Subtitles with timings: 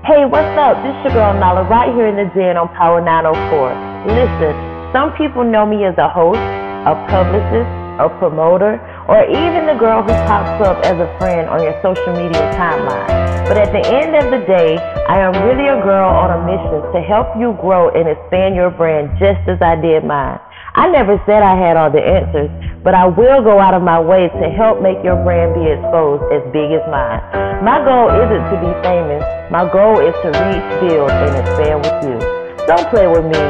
[0.00, 0.80] Hey, what's up?
[0.80, 4.08] This is your girl Nala right here in the den on Power 904.
[4.08, 4.56] Listen,
[4.96, 6.40] some people know me as a host,
[6.88, 7.68] a publicist,
[8.00, 8.80] a promoter,
[9.12, 13.12] or even the girl who pops up as a friend on your social media timeline.
[13.44, 16.80] But at the end of the day, I am really a girl on a mission
[16.96, 20.40] to help you grow and expand your brand just as I did mine.
[20.74, 22.50] I never said I had all the answers,
[22.84, 26.22] but I will go out of my way to help make your brand be exposed
[26.32, 27.20] as big as mine.
[27.64, 29.22] My goal isn't to be famous.
[29.50, 32.66] My goal is to reach, build, and expand with you.
[32.66, 33.42] Don't play with me.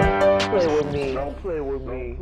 [0.49, 1.15] Play with me.
[1.15, 2.17] Don't play with me.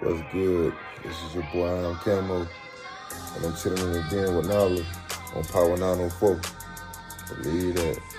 [0.00, 0.74] What's good?
[1.04, 2.46] This is your boy I'm Camo,
[3.34, 4.84] and I'm chilling in the den with Nala
[5.34, 6.40] on Power 904.
[7.42, 8.17] Believe that.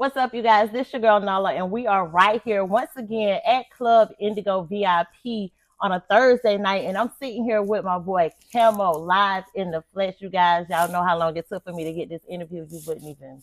[0.00, 0.70] What's up, you guys?
[0.70, 4.62] This is your girl Nala, and we are right here once again at Club Indigo
[4.62, 9.70] VIP on a Thursday night, and I'm sitting here with my boy Camo live in
[9.70, 10.14] the flesh.
[10.20, 12.66] You guys, y'all know how long it took for me to get this interview.
[12.70, 13.42] You wouldn't even,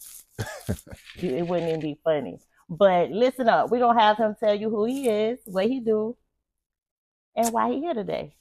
[1.38, 2.40] it wouldn't even be funny.
[2.68, 6.18] But listen up, we're gonna have him tell you who he is, what he do,
[7.36, 8.34] and why he here today.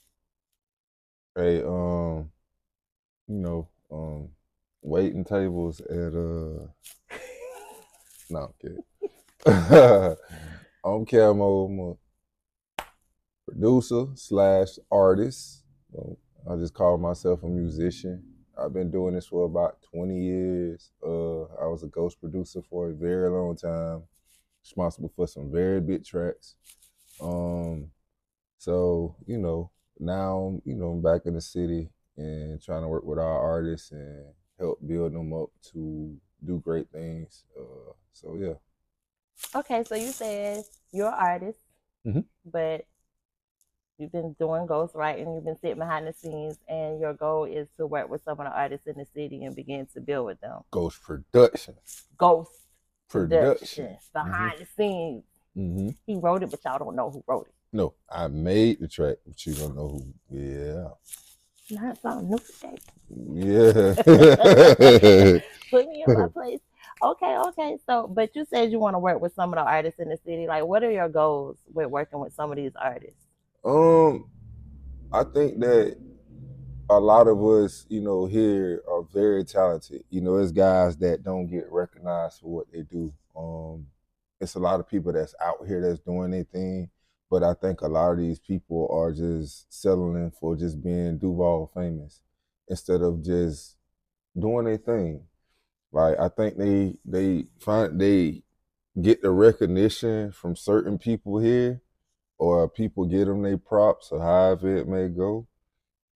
[1.35, 2.31] Hey, um,
[3.27, 4.29] you know, um,
[4.81, 6.65] waiting tables at uh,
[8.29, 8.83] no, I'm kidding.
[10.83, 11.65] I'm Camo.
[11.65, 12.83] I'm a
[13.45, 15.63] producer slash artist.
[16.49, 18.23] I just call myself a musician.
[18.57, 20.91] I've been doing this for about 20 years.
[21.03, 24.03] Uh, I was a ghost producer for a very long time,
[24.63, 26.55] responsible for some very big tracks.
[27.21, 27.91] Um,
[28.57, 33.03] so you know, now you know I'm back in the city and trying to work
[33.03, 34.25] with our artists and
[34.59, 37.43] help build them up to do great things.
[37.57, 38.53] Uh, so yeah.
[39.55, 41.59] Okay, so you said you're an artist,
[42.05, 42.25] Mhm.
[42.45, 42.85] but
[43.97, 47.85] you've been doing ghostwriting, you've been sitting behind the scenes, and your goal is to
[47.87, 50.61] work with some of the artists in the city and begin to build with them.
[50.71, 51.75] Ghost production.
[52.17, 52.51] Ghost
[53.09, 53.85] Production.
[53.85, 55.23] production, behind the scenes.
[55.53, 57.53] hmm He wrote it, but y'all don't know who wrote it.
[57.73, 60.13] No, I made the track, but you don't know who.
[60.29, 60.89] Yeah.
[61.69, 62.77] Not something new today.
[63.33, 63.93] Yeah.
[65.71, 66.59] Put me in my place.
[67.03, 67.77] Okay, okay.
[67.85, 70.17] So, but you said you want to work with some of the artists in the
[70.17, 70.47] city.
[70.47, 73.27] Like, what are your goals with working with some of these artists?
[73.65, 74.29] um,
[75.11, 75.97] I think that
[76.89, 80.03] a lot of us, you know, here are very talented.
[80.09, 83.13] You know, it's guys that don't get recognized for what they do.
[83.35, 83.87] Um,
[84.39, 86.89] it's a lot of people that's out here that's doing their thing,
[87.29, 91.71] but I think a lot of these people are just settling for just being Duval
[91.73, 92.21] famous
[92.67, 93.75] instead of just
[94.37, 95.23] doing their thing.
[95.91, 98.43] Like I think they they find they
[99.01, 101.81] get the recognition from certain people here,
[102.37, 105.47] or people get them their props, or however it may go,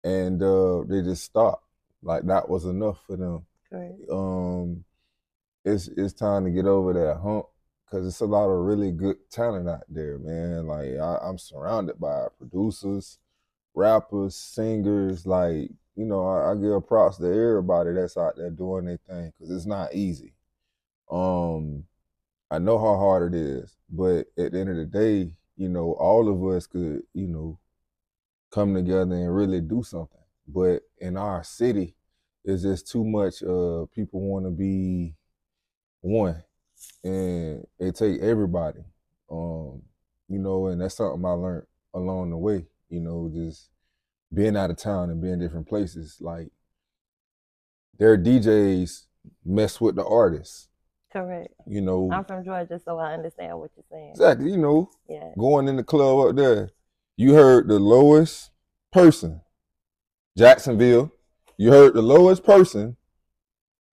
[0.03, 1.63] and uh, they just stop.
[2.03, 3.45] Like that was enough for them.
[4.11, 4.83] Um,
[5.63, 7.45] it's it's time to get over that hump
[7.91, 10.67] because it's a lot of really good talent out there, man.
[10.67, 13.19] Like I, I'm surrounded by producers,
[13.73, 15.25] rappers, singers.
[15.27, 19.33] Like you know, I, I give props to everybody that's out there doing their thing
[19.37, 20.33] because it's not easy.
[21.11, 21.83] Um,
[22.49, 25.93] I know how hard it is, but at the end of the day, you know,
[25.93, 27.59] all of us could, you know,
[28.51, 30.17] come together and really do something.
[30.47, 31.95] But in our city,
[32.45, 33.43] it's just too much.
[33.43, 35.13] Uh, people want to be
[36.01, 36.41] one,
[37.03, 38.79] and it take everybody.
[39.29, 39.81] Um,
[40.27, 42.65] you know, and that's something I learned along the way.
[42.89, 43.69] You know, just
[44.33, 46.17] being out of town and being different places.
[46.19, 46.49] Like
[47.97, 49.05] their DJs
[49.45, 50.67] mess with the artists.
[51.11, 51.53] Correct.
[51.67, 54.11] You know, I'm from Georgia, so I understand what you're saying.
[54.11, 54.51] exactly.
[54.51, 55.31] You know, Yeah.
[55.37, 56.69] going in the club up there,
[57.17, 58.51] you heard the lowest
[58.93, 59.41] person,
[60.37, 61.11] Jacksonville.
[61.57, 62.95] You heard the lowest person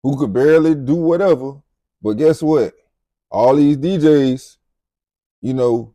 [0.03, 1.60] who could barely do whatever.
[2.03, 2.75] But guess what?
[3.31, 4.56] All these DJs,
[5.42, 5.94] you know,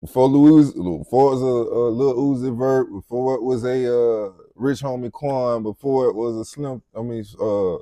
[0.00, 4.32] before Louis, before it was a, a Lil Uzi Vert, before it was a uh,
[4.54, 7.78] Rich Homie Quan, before it was a Slim, I mean, uh,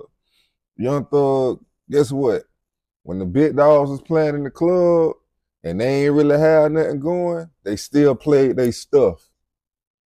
[0.76, 1.64] Young Thug.
[1.90, 2.44] Guess what?
[3.02, 5.14] When the big dogs was playing in the club,
[5.64, 9.28] and they ain't really had nothing going, they still played they stuff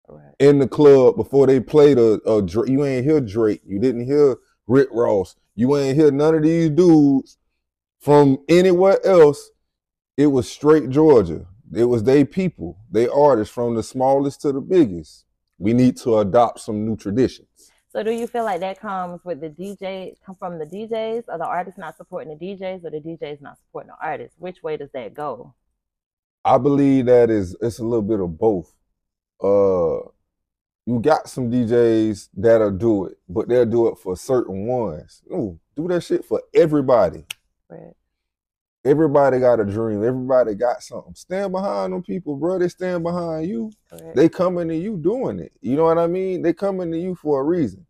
[0.08, 0.34] Right.
[0.40, 4.36] in the club before they played a, a you ain't hear Drake, you didn't hear
[4.66, 7.36] Rick Ross, you ain't hear none of these dudes
[8.00, 9.50] from anywhere else.
[10.16, 11.46] It was straight Georgia.
[11.74, 15.26] It was they people, they artists from the smallest to the biggest.
[15.58, 17.70] We need to adopt some new traditions.
[17.90, 21.36] So do you feel like that comes with the DJ come from the DJs or
[21.36, 24.36] the artists not supporting the DJs or the DJs not supporting the artists?
[24.38, 25.54] Which way does that go?
[26.42, 28.74] I believe that is it's a little bit of both.
[29.42, 30.08] Uh,
[30.86, 35.22] you got some DJs that'll do it, but they'll do it for certain ones.
[35.32, 37.24] Ooh, do that shit for everybody.
[37.68, 37.94] Right.
[38.84, 40.02] Everybody got a dream.
[40.02, 41.14] Everybody got something.
[41.14, 42.58] Stand behind them people, bro.
[42.58, 43.70] They stand behind you.
[43.90, 44.16] Correct.
[44.16, 45.52] They coming to you doing it.
[45.60, 46.40] You know what I mean?
[46.40, 47.86] They coming to you for a reason.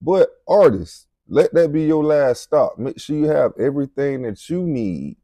[0.00, 2.78] But artists, let that be your last stop.
[2.78, 5.18] Make sure you have everything that you need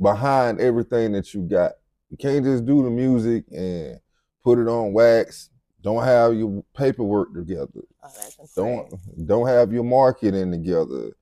[0.00, 1.72] behind everything that you got.
[2.10, 4.00] You can't just do the music and
[4.42, 5.50] put it on wax.
[5.82, 7.82] Don't have your paperwork together.
[8.02, 11.12] oh, that's Don't don't have your marketing together.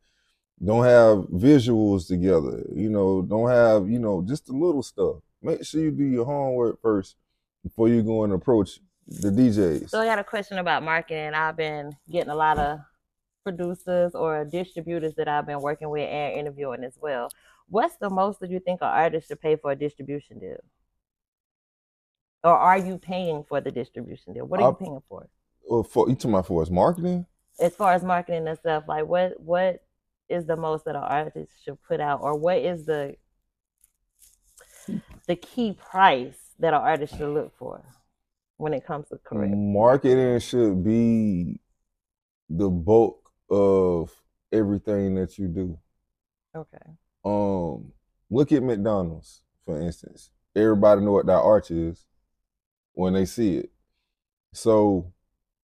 [0.62, 2.66] Don't have visuals together.
[2.74, 5.16] You know, don't have, you know, just the little stuff.
[5.42, 7.16] Make sure you do your homework first
[7.62, 9.88] before you go and approach the DJs.
[9.88, 11.32] So I got a question about marketing.
[11.32, 12.80] I've been getting a lot of
[13.42, 17.30] producers or distributors that I've been working with and interviewing as well.
[17.68, 20.58] What's the most that you think an artist should pay for a distribution deal?
[22.42, 24.46] Or are you paying for the distribution deal?
[24.46, 25.28] What are you I'll- paying for?
[25.68, 27.26] Well, for you talking about for his marketing?
[27.60, 29.84] As far as marketing and stuff, like what what
[30.28, 33.16] is the most that an artist should put out, or what is the
[35.26, 37.82] the key price that an artist should look for
[38.56, 39.54] when it comes to correct?
[39.54, 41.60] Marketing should be
[42.48, 44.10] the bulk of
[44.50, 45.78] everything that you do.
[46.56, 46.78] Okay.
[47.24, 47.92] Um,
[48.30, 50.30] look at McDonald's, for instance.
[50.56, 52.06] Everybody know what that arch is
[53.00, 53.70] when they see it.
[54.52, 55.12] So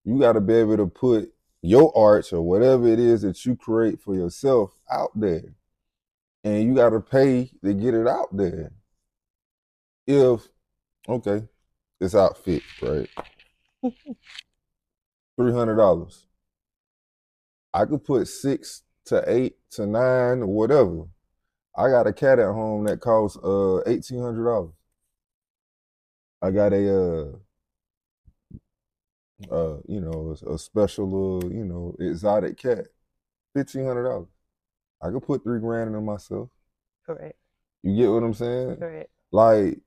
[0.05, 3.55] you got to be able to put your arch or whatever it is that you
[3.57, 5.55] create for yourself out there.
[6.45, 8.73] And you got to pay to get it out there.
[10.07, 10.49] If,
[11.09, 11.43] okay,
[12.01, 13.11] this outfit, right?
[15.39, 16.25] $300.
[17.75, 21.03] I could put six to eight to nine or whatever.
[21.77, 24.73] I got a cat at home that costs uh eighteen hundred dollars.
[26.43, 27.33] I got a uh
[29.51, 32.87] uh you know a, a special uh you know exotic cat,
[33.55, 34.29] fifteen hundred dollars.
[35.03, 36.49] I could put three grand in it myself.
[37.05, 37.37] Correct.
[37.83, 38.77] You get what I'm saying?
[38.77, 39.11] Correct.
[39.33, 39.79] Like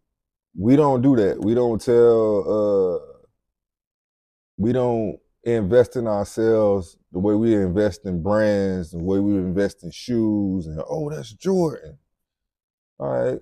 [0.58, 1.40] we don't do that.
[1.40, 3.00] We don't tell uh
[4.58, 9.84] we don't invest in ourselves the way we invest in brands, the way we invest
[9.84, 11.98] in shoes and oh that's Jordan.
[13.00, 13.40] All right,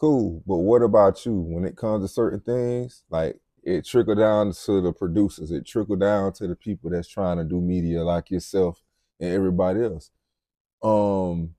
[0.00, 0.42] cool.
[0.46, 3.04] But what about you when it comes to certain things?
[3.10, 7.38] Like it trickle down to the producers, it trickle down to the people that's trying
[7.38, 8.82] to do media like yourself
[9.20, 10.10] and everybody else.
[10.82, 11.54] Um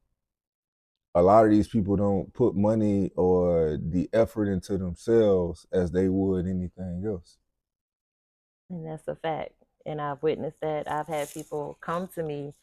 [1.13, 6.07] a lot of these people don't put money or the effort into themselves as they
[6.09, 7.37] would anything else.
[8.69, 9.53] And that's a fact.
[9.85, 10.89] And I've witnessed that.
[10.89, 12.53] I've had people come to me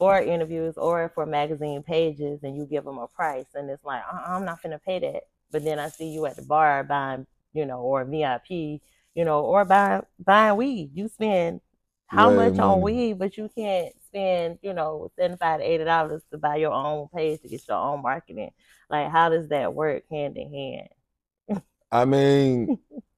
[0.00, 4.02] for interviews or for magazine pages, and you give them a price, and it's like,
[4.12, 5.24] uh I'm not gonna pay that.
[5.52, 8.82] But then I see you at the bar buying, you know, or VIP,
[9.14, 10.92] you know, or buying buying weed.
[10.94, 11.62] You spend
[12.08, 15.84] how Way much on weed, but you can't spend, you know, seventy five to eighty
[15.84, 18.52] dollars to buy your own page to get your own marketing.
[18.90, 20.88] Like, how does that work hand in hand?
[21.92, 22.72] I mean,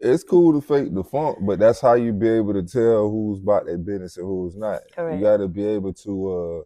[0.00, 3.40] it's cool to fake the funk, but that's how you be able to tell who's
[3.40, 4.80] about that business and who's not.
[4.94, 5.18] Correct.
[5.18, 6.32] You got to be able to.
[6.32, 6.62] uh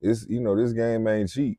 [0.00, 1.58] It's you know this game ain't cheap,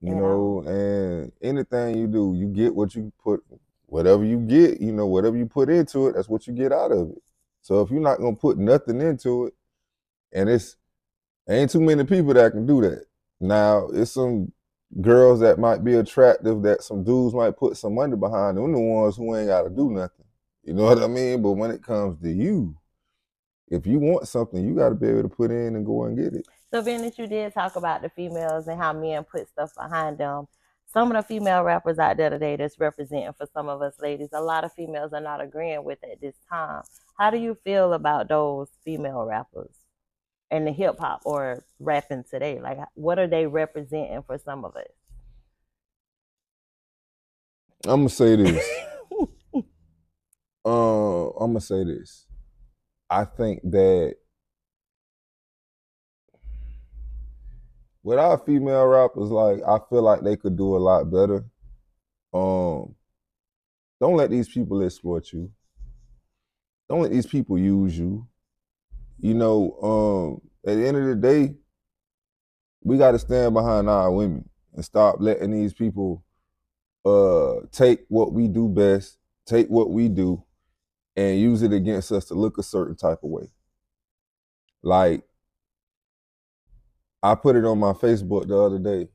[0.00, 0.20] you Yeah.
[0.20, 3.42] know, and anything you do, you get what you put.
[3.86, 6.92] Whatever you get, you know, whatever you put into it, that's what you get out
[6.92, 7.22] of it.
[7.62, 9.54] So if you're not gonna put nothing into it,
[10.32, 10.76] and it's
[11.48, 13.04] ain't too many people that can do that.
[13.40, 14.52] Now it's some
[15.00, 18.56] girls that might be attractive that some dudes might put some money behind.
[18.56, 20.19] Them the ones who ain't got to do nothing.
[20.64, 21.42] You know what I mean?
[21.42, 22.76] But when it comes to you,
[23.68, 26.16] if you want something, you got to be able to put in and go and
[26.16, 26.46] get it.
[26.72, 30.18] So being that you did talk about the females and how men put stuff behind
[30.18, 30.46] them,
[30.92, 34.30] some of the female rappers out there today that's representing for some of us ladies,
[34.32, 36.82] a lot of females are not agreeing with at this time.
[37.16, 39.74] How do you feel about those female rappers
[40.50, 42.60] and the hip hop or rapping today?
[42.60, 44.86] Like what are they representing for some of us?
[47.84, 48.68] I'm gonna say this.
[50.64, 52.26] uh, I'm gonna say this.
[53.08, 54.16] I think that
[58.02, 61.44] with without female rappers, like I feel like they could do a lot better.
[62.32, 62.94] Um,
[64.00, 65.50] don't let these people exploit you.
[66.88, 68.26] Don't let these people use you.
[69.18, 71.54] You know, um, at the end of the day,
[72.82, 76.24] we got to stand behind our women and stop letting these people
[77.04, 80.42] uh take what we do best, take what we do,
[81.20, 83.48] and use it against us to look a certain type of way.
[84.82, 85.24] Like
[87.22, 89.08] I put it on my Facebook the other day.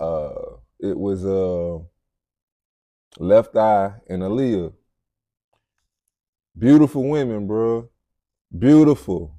[0.00, 1.78] Uh it was uh
[3.18, 4.72] Left Eye and Aaliyah.
[6.58, 7.90] Beautiful women, bro.
[8.58, 9.36] beautiful.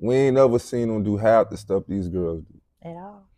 [0.00, 2.60] We ain't never seen them do half the stuff these girls do.
[2.82, 3.29] At all.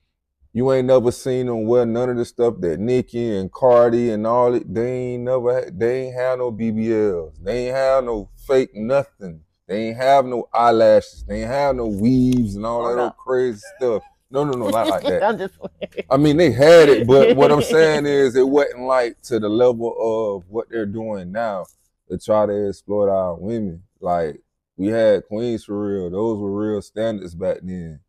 [0.54, 4.26] You ain't never seen them wear none of the stuff that Nicki and Cardi and
[4.26, 4.72] all it.
[4.72, 5.54] They ain't never.
[5.54, 7.42] Had, they ain't have no BBLs.
[7.42, 9.40] They ain't have no fake nothing.
[9.66, 11.24] They ain't have no eyelashes.
[11.26, 13.10] They ain't have no weaves and all Oh, that no.
[13.12, 14.02] crazy stuff.
[14.30, 15.22] No, no, no, not like that.
[15.22, 15.54] I'm just
[16.10, 19.48] I mean, they had it, but what I'm saying is it wasn't like to the
[19.48, 19.94] level
[20.36, 21.64] of what they're doing now
[22.10, 23.82] to try to exploit our women.
[24.00, 24.40] Like
[24.76, 28.00] we had queens for real; those were real standards back then.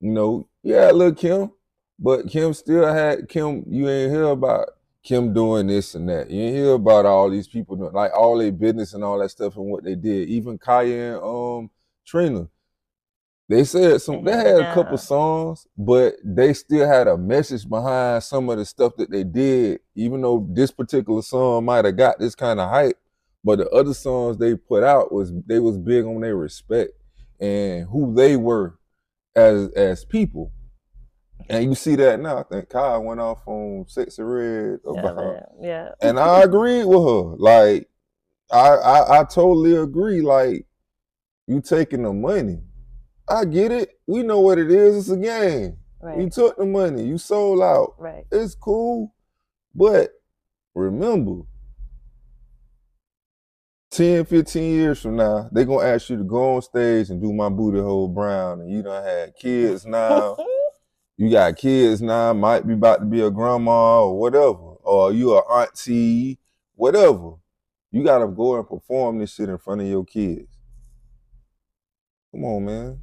[0.00, 1.50] You know, yeah, look Kim,
[2.00, 3.62] but Kim still had Kim.
[3.68, 4.70] You ain't hear about
[5.02, 6.30] Kim doing this and that.
[6.30, 9.30] You ain't hear about all these people doing like all their business and all that
[9.30, 10.28] stuff and what they did.
[10.28, 11.70] Even Khia and um
[12.06, 12.48] Trina.
[13.48, 14.24] They said some.
[14.24, 18.58] They They had a couple songs, but they still had a message behind some of
[18.58, 19.80] the stuff that they did.
[19.94, 22.96] Even though this particular song might have got this kind of hype,
[23.44, 26.92] but the other songs they put out was they was big on their respect
[27.40, 28.78] and who they were
[29.34, 30.52] as as people.
[31.48, 32.38] And you see that now.
[32.38, 35.88] I think Khia went off on Sexyy Red yeah, about man, yeah.
[36.00, 37.36] and I agreed with her.
[37.36, 37.88] Like,
[38.52, 40.20] I, I I totally agree.
[40.20, 40.66] Like,
[41.46, 42.60] you taking the money.
[43.28, 44.00] I get it.
[44.06, 44.96] We know what it is.
[44.96, 45.76] It's a game.
[46.16, 47.04] You took the money.
[47.04, 47.94] You sold out.
[47.98, 48.24] right.
[48.32, 49.14] It's cool.
[49.74, 50.10] But
[50.74, 51.42] remember,
[53.90, 57.32] 10, 15 years from now, they're gonna ask you to go on stage and do
[57.32, 58.60] my booty hole brown.
[58.60, 60.36] And you done had kids now.
[61.20, 65.34] you got kids now, might be about to be a grandma or whatever, or you
[65.34, 66.38] a auntie,
[66.76, 67.32] whatever.
[67.90, 70.48] You gotta go and perform this shit in front of your kids.
[72.32, 73.00] Come on, man.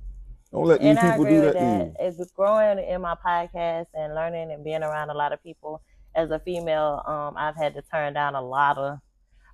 [0.52, 1.94] Don't let these and I people agree do that, that.
[2.00, 5.84] It's growing in my podcast and learning and being around a lot of people.
[6.16, 8.98] As a female, um, I've had to turn down a lot of,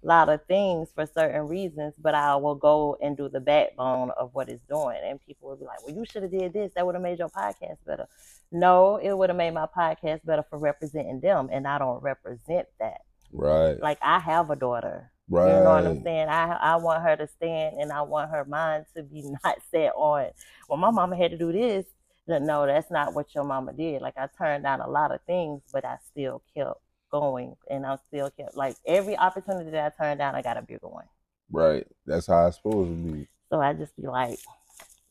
[0.04, 1.94] lot of things for certain reasons.
[1.98, 5.58] But I will go and do the backbone of what it's doing, and people will
[5.58, 6.72] be like, "Well, you should have did this.
[6.76, 8.08] That would have made your podcast better."
[8.52, 12.68] No, it would have made my podcast better for representing them, and I don't represent
[12.80, 13.02] that.
[13.32, 15.12] Right, Like I have a daughter.
[15.28, 15.48] right.
[15.58, 16.30] You know what I'm saying?
[16.30, 19.92] I I want her to stand and I want her mind to be not set
[19.96, 20.28] on,
[20.70, 21.86] well, my mama had to do this.
[22.28, 24.02] No, No, that's not what your mama did.
[24.04, 26.80] Like I turned down a lot of things, but I still kept
[27.13, 30.63] going and I still kept like every opportunity that I turned down, I got a
[30.63, 31.05] bigger one.
[31.51, 31.86] Right.
[32.08, 33.27] That's how it's supposed to be.
[33.51, 34.39] So I just be like,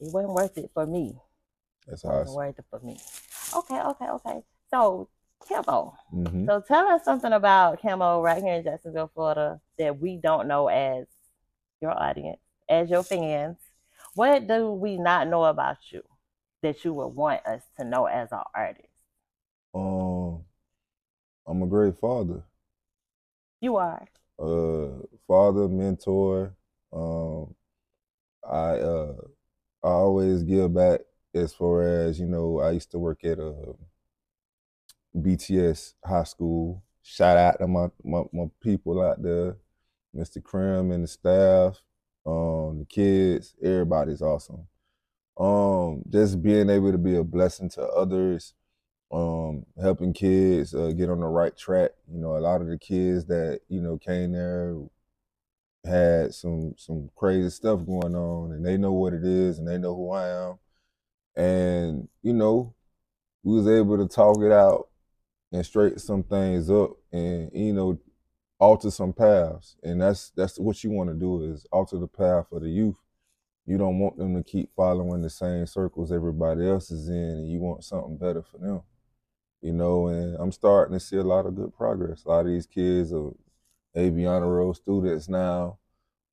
[0.00, 1.14] it wasn't worth it for me.
[1.86, 2.34] That's It wasn't it's.
[2.36, 2.98] worth it for me.
[3.56, 4.42] Okay, okay, okay.
[4.70, 5.08] So
[5.48, 10.16] Kimbo, hmm so tell us something about Camo right here in Jacksonville, Florida, that we
[10.16, 11.06] don't know as
[11.80, 13.58] your audience, as your fans.
[14.14, 16.02] What do we not know about you
[16.62, 18.88] that you would want us to know as our artist?
[19.74, 20.11] Um,
[21.46, 22.42] I'm a great father.
[23.60, 24.08] You are.
[24.38, 24.88] uh
[25.28, 26.54] father mentor
[26.92, 27.54] um
[28.48, 29.14] i uh
[29.84, 31.00] i always give back
[31.34, 33.54] as far as you know i used to work at a
[35.16, 39.56] bts high school shout out to my my, my people out there
[40.16, 41.80] mr krim and the staff
[42.26, 44.66] um the kids everybody's awesome
[45.38, 48.54] um just being able to be a blessing to others
[49.12, 51.92] um helping kids uh, get on the right track.
[52.10, 54.76] You know a lot of the kids that you know came there
[55.84, 59.78] had some some crazy stuff going on and they know what it is and they
[59.78, 60.58] know who I am.
[61.36, 62.74] And you know
[63.44, 64.88] we was able to talk it out
[65.52, 67.98] and straighten some things up and you know
[68.60, 69.76] alter some paths.
[69.82, 72.96] And that's that's what you want to do is alter the path for the youth.
[73.66, 77.50] You don't want them to keep following the same circles everybody else is in and
[77.50, 78.82] you want something better for them
[79.62, 82.46] you know and i'm starting to see a lot of good progress a lot of
[82.46, 83.30] these kids are
[83.94, 85.78] AB honor roll students now.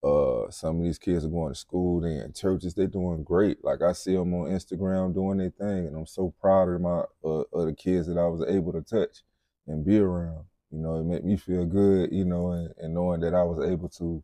[0.02, 3.64] Uh, some of these kids are going to school, they in churches, They're doing great.
[3.66, 7.04] Like I see them on Instagram doing their thing, and I'm so proud of my
[7.24, 9.24] uh, of the kids that I was able to touch
[9.68, 10.46] and be around.
[10.72, 13.68] You know, it made me feel good, you know, and, and knowing that I was
[13.70, 14.24] able to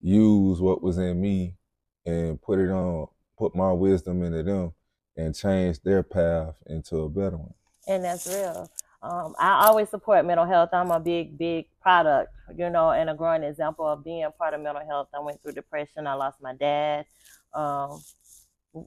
[0.00, 1.56] use what was in me
[2.06, 4.72] and put it on, put my wisdom into them
[5.16, 7.54] and change their path into a better one.
[7.86, 8.70] And that's real.
[9.02, 10.70] Um, I always support mental health.
[10.72, 14.62] I'm a big, big product, you know, and a growing example of being part of
[14.62, 15.08] mental health.
[15.14, 16.06] I went through depression.
[16.06, 17.04] I lost my dad.
[17.52, 18.02] Um,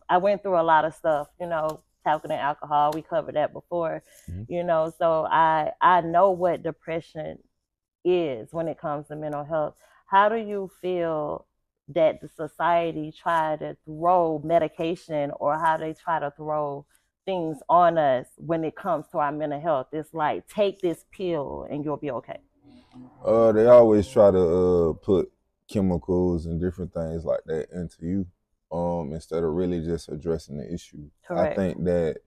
[0.09, 2.91] I went through a lot of stuff, you know, talking and alcohol.
[2.93, 4.45] We covered that before, Mhm.
[4.49, 4.91] you know.
[4.97, 7.39] So I I know what depression
[8.03, 9.75] is when it comes to mental health.
[10.07, 11.45] How do you feel
[11.89, 16.85] that the society try to throw medication or how they try to throw
[17.27, 19.89] things on us when it comes to our mental health?
[19.93, 22.39] It's like take this pill and you'll be okay.
[23.25, 25.31] Uh, they always try to uh put
[25.69, 28.27] chemicals and different things like that into you.
[28.71, 31.09] um, instead of really just addressing the issue.
[31.27, 31.53] Correct.
[31.53, 32.17] I think that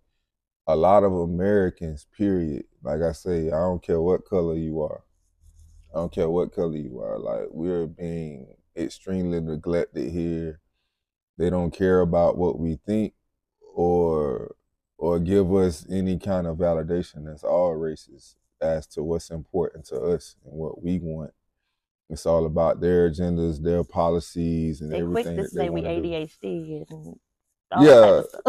[0.67, 5.05] a lot of Americans, period, like I say, I don't care what color you are.
[5.95, 7.19] I don't care what color you are.
[7.19, 10.61] Like we're being extremely neglected here.
[11.39, 13.15] They don't care about what we think
[13.75, 14.55] or
[15.01, 19.97] or give us any kind of validation that's all races as to what's important to
[20.01, 21.33] us and what we want.
[22.11, 25.37] It's all about their agendas, their policies, and They quick everything.
[25.37, 26.11] to that they say we do.
[26.13, 27.21] ADHD and
[27.73, 28.45] all Yeah, type of stuff.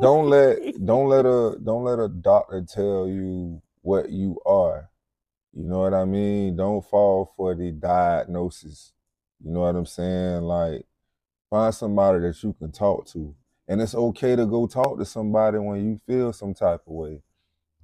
[0.00, 4.90] don't let don't let a don't let a doctor tell you what you are.
[5.54, 6.56] You know what I mean?
[6.56, 8.94] Don't fall for the diagnosis.
[9.44, 10.42] You know what I'm saying?
[10.42, 10.86] Like
[11.50, 13.34] find somebody that you can talk to.
[13.70, 17.22] And it's okay to go talk to somebody when you feel some type of way.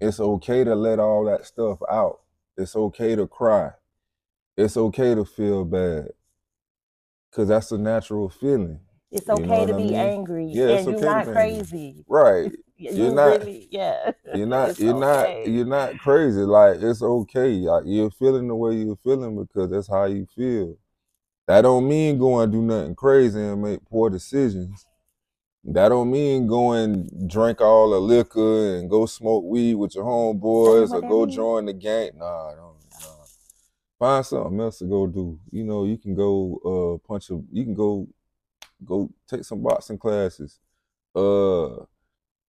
[0.00, 2.22] It's okay to let all that stuff out.
[2.56, 3.70] It's okay to cry.
[4.56, 6.08] It's okay to feel bad.
[7.32, 8.80] Cause that's a natural feeling.
[9.12, 9.94] It's You know okay to what I be mean?
[9.94, 11.34] angry, Yeah, and you're to not be angry.
[11.34, 12.04] crazy.
[12.08, 12.52] Right.
[12.78, 14.10] You You're not- really, yeah.
[14.34, 15.44] You're not It's you're okay.
[15.44, 16.40] not you're not crazy.
[16.40, 17.52] Like it's okay.
[17.60, 20.76] Like, you're feeling the way you're feeling because that's how you feel.
[21.46, 24.84] That don't mean go and do nothing crazy and make poor decisions.
[25.68, 30.04] That don't mean go and drink all the liquor and go smoke weed with your
[30.04, 32.10] homeboys or go join the gang.
[32.16, 33.24] Nah, don't nah.
[33.98, 35.40] Find something else to go do.
[35.50, 38.06] You know, you can go uh punch a you can go
[38.84, 40.60] go take some boxing classes.
[41.16, 41.84] Uh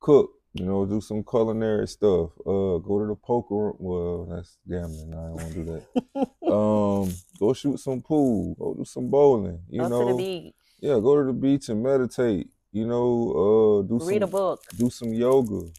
[0.00, 2.30] cook, you know, do some culinary stuff.
[2.40, 3.76] Uh, go to the poker room.
[3.78, 5.12] Well, that's gambling.
[5.12, 6.52] I don't want to do that.
[6.52, 8.54] um, go shoot some pool.
[8.58, 9.60] Go do some bowling.
[9.68, 12.48] You Go know, to the beach, yeah, go to the beach and meditate.
[12.76, 14.60] You know, uh, do read a some book.
[14.76, 15.70] do some yoga.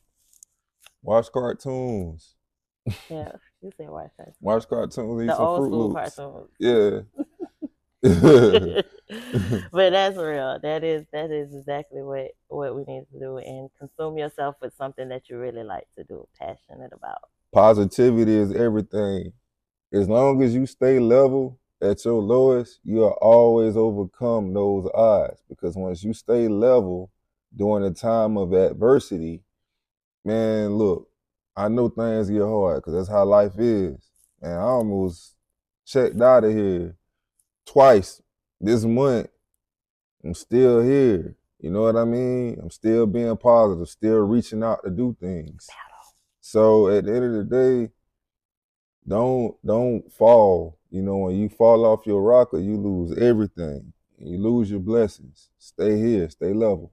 [1.03, 2.33] Watch cartoons.
[3.07, 4.33] Yeah, you said watch that.
[4.41, 5.21] Watch cartoons.
[5.21, 6.15] Eat The some old Fruit school Loops.
[6.15, 6.49] cartoons.
[6.59, 7.01] Yeah.
[9.71, 10.57] but that's real.
[10.63, 14.73] That is that is exactly what what we need to do and consume yourself with
[14.75, 17.19] something that you really like to do, passionate about.
[17.53, 19.33] Positivity is everything.
[19.93, 25.41] As long as you stay level at your lowest, you'll always overcome those odds.
[25.49, 27.11] Because once you stay level
[27.55, 29.43] during a time of adversity,
[30.25, 31.09] man, look,
[31.55, 34.09] I know things get hard because that's how life is.
[34.41, 35.35] And I almost
[35.85, 36.95] checked out of here
[37.65, 38.21] twice
[38.59, 39.29] this month.
[40.23, 41.35] I'm still here.
[41.59, 42.59] You know what I mean?
[42.61, 45.67] I'm still being positive, still reaching out to do things.
[46.39, 47.91] So at the end of the day,
[49.07, 50.76] don't don't fall.
[50.89, 53.93] You know, when you fall off your rocker, you lose everything.
[54.19, 55.50] You lose your blessings.
[55.60, 56.91] Stay here, stay level.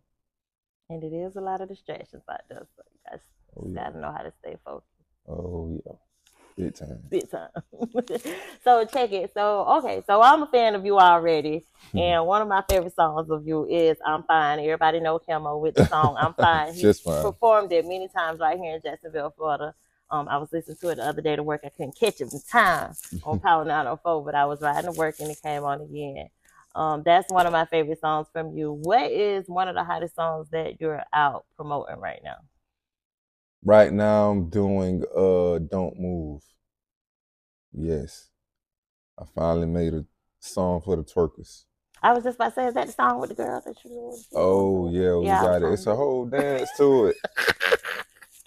[0.90, 3.20] And it is a lot of distractions out there, so you guys
[3.56, 3.84] Oh yeah.
[3.84, 4.88] gotta know how to stay focused.
[5.28, 5.92] Oh yeah.
[6.56, 7.02] Big time.
[7.10, 7.48] big time.
[8.64, 9.32] so check it.
[9.34, 13.30] So okay, so I'm a fan of you already, and one of my favorite songs
[13.30, 17.02] of you is "I'm Fine." Everybody know Camo with the song "I'm Fine." He Just
[17.02, 17.22] fine.
[17.22, 19.74] performed it many times right here in Jacksonville, Florida.
[20.10, 21.62] Um, I was listening to it the other day to work.
[21.64, 25.16] I couldn't catch it in time on Power 904, but I was riding to work
[25.20, 26.28] and it came on again.
[26.74, 28.72] Um, that's one of my favorite songs from you.
[28.72, 32.36] What is one of the hottest songs that you're out promoting right now?
[33.64, 36.44] Right now I'm doing uh Don't Move.
[37.72, 38.30] Yes.
[39.18, 40.06] I finally made a
[40.40, 41.64] song for the twerkers.
[42.02, 44.24] I was just about to say, is that the song with the girl that you?
[44.34, 45.72] Oh yeah, we Yeah, got it.
[45.72, 47.16] It's a whole dance to it.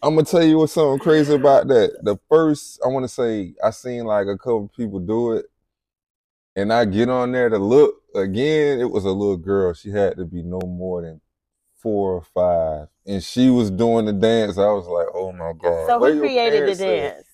[0.03, 1.99] I'm gonna tell you what's something crazy about that.
[2.03, 5.45] The first, I want to say, I seen like a couple people do it,
[6.55, 8.79] and I get on there to look again.
[8.79, 9.73] It was a little girl.
[9.73, 11.19] She had to be no more than
[11.77, 14.57] four or five, and she was doing the dance.
[14.59, 15.87] I was like, oh my god.
[15.87, 16.77] So Where who created the at?
[16.77, 17.27] dance?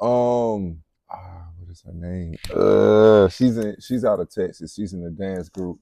[0.00, 2.36] Um, ah, what is her name?
[2.54, 3.76] Uh, she's in.
[3.80, 4.74] She's out of Texas.
[4.74, 5.80] She's in the dance group.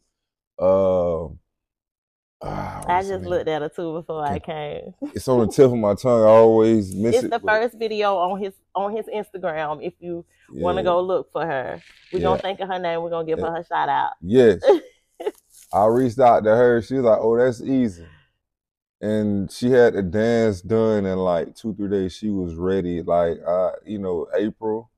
[0.58, 1.38] Um,
[2.42, 4.94] ah, I just looked at her too before I came.
[5.14, 6.22] It's on the tip of my tongue.
[6.22, 7.26] I always miss It's it.
[7.26, 9.84] It's the but- first video on his on his Instagram.
[9.84, 11.80] If you want to go look for her,
[12.12, 12.24] we're Yeah.
[12.24, 13.02] gonna think of her name.
[13.02, 13.50] We're gonna give Yeah.
[13.50, 14.12] her a shout out.
[14.20, 14.62] Yes.
[15.72, 16.82] I reached out to her.
[16.82, 18.06] She was like, "Oh, that's easy,"
[19.00, 22.12] and she had the dance done in like two, three days.
[22.14, 23.00] She was ready.
[23.02, 24.90] Like, I, you know, April,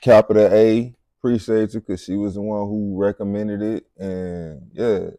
[0.00, 0.94] capital A.
[1.18, 5.10] Appreciate you because she was the one who recommended it, and yeah,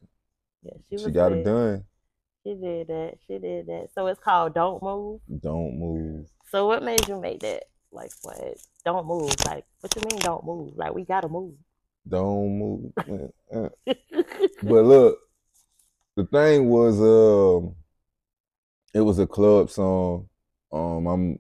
[0.63, 1.86] Yeah, she she, got it done.
[2.43, 3.13] She did that.
[3.28, 3.89] She did that.
[3.93, 6.28] So it's called "Don't Move." Don't move.
[6.52, 7.63] So what made you make that?
[7.91, 8.58] Like what?
[8.86, 9.34] Don't move.
[9.45, 10.19] Like what you mean?
[10.19, 10.74] Don't move.
[10.76, 11.54] Like we gotta move.
[12.08, 12.93] Don't move.
[13.52, 13.69] Uh.
[14.62, 15.17] But look,
[16.15, 17.74] the thing was, um,
[18.93, 20.30] it was a club song.
[20.72, 21.39] Um, I'm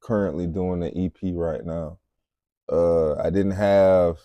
[0.00, 1.98] currently doing the EP right now.
[2.70, 4.18] Uh, I didn't have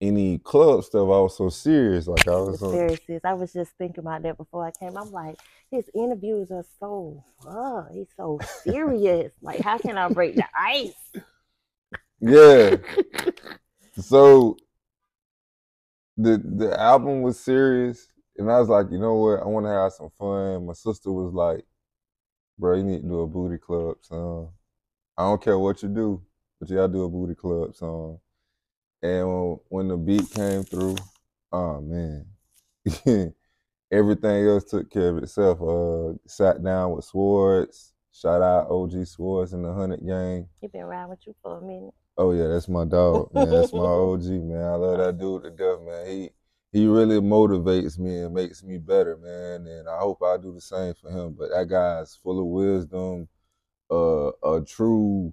[0.00, 2.06] any club stuff, I was so serious.
[2.06, 4.96] Like I was so Serious, I was just thinking about that before I came.
[4.96, 5.36] I'm like,
[5.70, 9.32] his interviews are so, uh, he's so serious.
[9.40, 10.94] like, how can I break the ice?
[12.20, 12.76] yeah.
[13.98, 14.58] So
[16.18, 19.40] the the album was serious, and I was like, you know what?
[19.40, 20.66] I want to have some fun.
[20.66, 21.64] My sister was like,
[22.58, 24.52] bro, you need to do a booty club song.
[25.16, 26.22] I don't care what you do,
[26.60, 28.18] but you gotta do a booty club song.
[29.06, 30.96] And when, the beat came through,
[31.52, 32.26] oh man,
[33.92, 35.62] everything else took care of itself.
[35.62, 37.92] Uh, sat down with Swords.
[38.12, 40.48] Shout out OG Swords and the Hundred Gang.
[40.60, 41.94] He been around with you for a minute.
[42.18, 43.48] Oh yeah, that's my dog, man.
[43.50, 44.64] That's my OG, man.
[44.64, 46.06] I love that dude to death, man.
[46.06, 46.30] He
[46.72, 49.66] he really motivates me and makes me better, man.
[49.66, 51.36] And I hope I do the same for him.
[51.38, 53.28] But that guy's full of wisdom,
[53.88, 55.32] uh, a true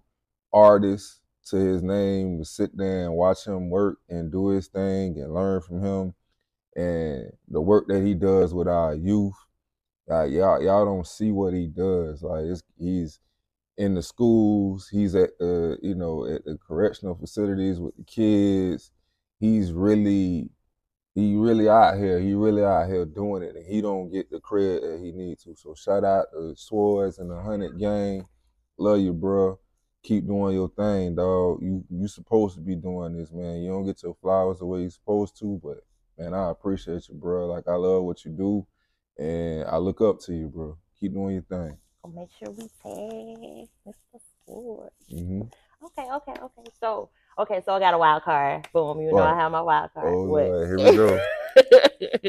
[0.51, 2.39] artist to his name.
[2.39, 6.13] To sit there and watch him work and do his thing and learn from him,
[6.75, 9.35] and the work that he does with our youth.
[10.07, 12.23] Like y'all, y'all don't see what he does.
[12.23, 12.45] Like
[12.77, 13.19] he's
[13.77, 14.89] in the schools.
[14.89, 18.91] He's at the you know at the correctional facilities with the kids.
[19.39, 20.49] He's really
[21.15, 22.19] he really out here.
[22.19, 25.43] He really out here doing it, and he don't get the credit that he needs
[25.43, 25.55] to.
[25.55, 28.25] So shout out to Swords and the Hundred Gang.
[28.77, 29.59] Love you, bro.
[30.03, 31.61] Keep doing your thing, dog.
[31.61, 33.61] You you supposed to be doing this, man.
[33.61, 35.77] You don't get your flowers the way you're supposed to, but
[36.17, 37.47] man, I appreciate you, bro.
[37.47, 38.67] Like I love what you do,
[39.17, 40.77] and I look up to you, bro.
[40.99, 41.77] Keep doing your thing.
[42.13, 44.19] Make sure we tag Mr.
[44.45, 44.91] Ford.
[45.09, 45.43] hmm
[45.83, 46.69] Okay, okay, okay.
[46.79, 48.67] So, okay, so I got a wild card.
[48.73, 50.13] Boom, you know I have my wild card.
[50.13, 50.23] Oh?
[50.23, 51.19] Lord, here we go.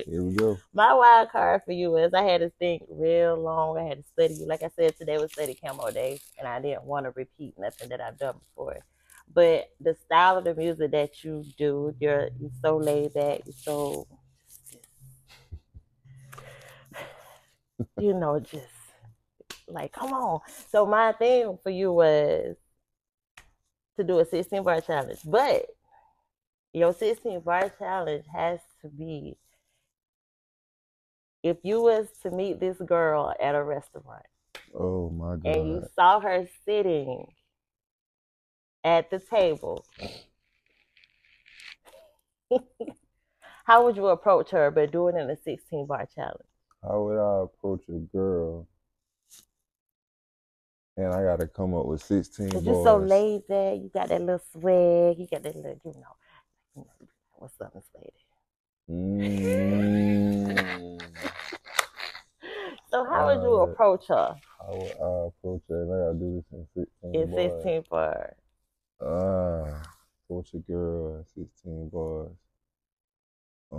[0.07, 0.59] Here we go.
[0.75, 3.79] my wild card for you is I had to think real long.
[3.79, 4.47] I had to study you.
[4.47, 7.89] Like I said, today was study camo day, and I didn't want to repeat nothing
[7.89, 8.85] that I've done before.
[9.33, 13.55] But the style of the music that you do, you're you're so laid back, you're
[13.57, 14.07] so
[17.99, 18.67] you know, just
[19.69, 20.41] like come on.
[20.71, 22.57] So my thing for you was
[23.97, 25.67] to do a 16 bar challenge, but
[26.73, 29.37] your 16 bar challenge has to be
[31.43, 34.25] if you was to meet this girl at a restaurant
[34.75, 35.47] Oh my god.
[35.47, 37.27] and you saw her sitting
[38.83, 39.85] at the table,
[43.65, 46.39] how would you approach her but do it in a 16 bar challenge?
[46.83, 48.67] How would I approach a girl?
[50.97, 54.21] And I gotta come up with 16 Cause you're so laid back, you got that
[54.21, 56.17] little swag, you got that little, you know,
[56.77, 58.13] you know what's up, Miss Lady.
[58.91, 61.01] Mm,
[62.91, 63.59] So how would you Alright.
[63.75, 65.85] approach her how would I approach her?
[65.85, 66.67] I gotta do this in
[67.13, 67.63] 16 in bars.
[67.65, 68.35] 16 bars?
[69.01, 69.83] Ah,
[70.25, 72.31] approach a girl in 16 bars.
[73.73, 73.79] Um,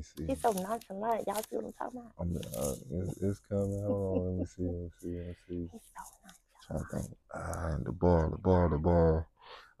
[0.00, 0.26] me see.
[0.26, 1.26] He's so nonchalant.
[1.26, 2.12] Y'all see what I'm talking about?
[2.18, 3.82] I'm, uh, it's, it's coming.
[3.84, 4.26] Hold on.
[4.26, 4.62] Let me see.
[4.62, 5.16] Let me see.
[5.16, 5.68] Let me see.
[5.72, 6.38] He's so nonchalant.
[6.66, 7.18] trying to think.
[7.34, 9.26] Ah, the ball, the ball, the ball.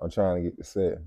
[0.00, 0.98] I'm trying to get the set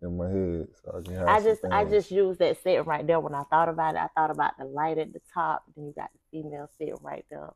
[0.00, 3.34] in my head so I I just I just used that set right there when
[3.34, 3.98] I thought about it.
[3.98, 7.24] I thought about the light at the top, then you got the female sitting right
[7.30, 7.50] there.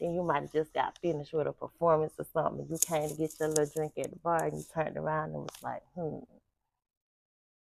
[0.00, 2.66] Then you might have just got finished with a performance or something.
[2.70, 5.42] You came to get your little drink at the bar and you turned around and
[5.42, 6.18] was like, hmm,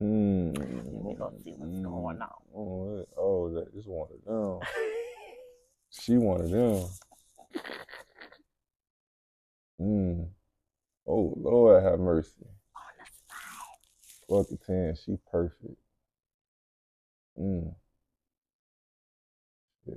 [0.01, 0.53] Hmm.
[0.53, 0.69] let
[1.05, 2.29] me go see what's going on.
[2.55, 4.69] Oh, that- oh, that is one of them.
[5.91, 6.89] She one of them.
[9.79, 10.23] Hmm.
[11.07, 12.47] Oh Lord, have mercy.
[12.77, 14.47] On the spot.
[14.47, 14.95] Fuck a ten.
[15.05, 15.79] She perfect.
[17.39, 17.75] Mm.
[19.87, 19.95] Yeah.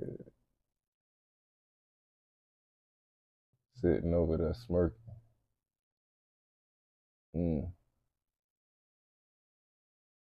[3.80, 4.98] Sitting over there smirking.
[7.34, 7.60] Hmm.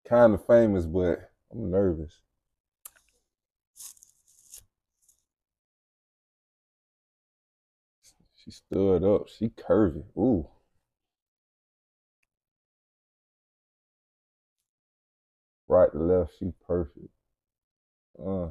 [0.08, 2.12] Kind of famous, but I'm nervous.
[8.36, 9.28] She stood up.
[9.28, 10.04] She curvy.
[10.18, 10.48] Ooh.
[15.68, 17.08] Right to left, she perfect.
[18.24, 18.48] Uh.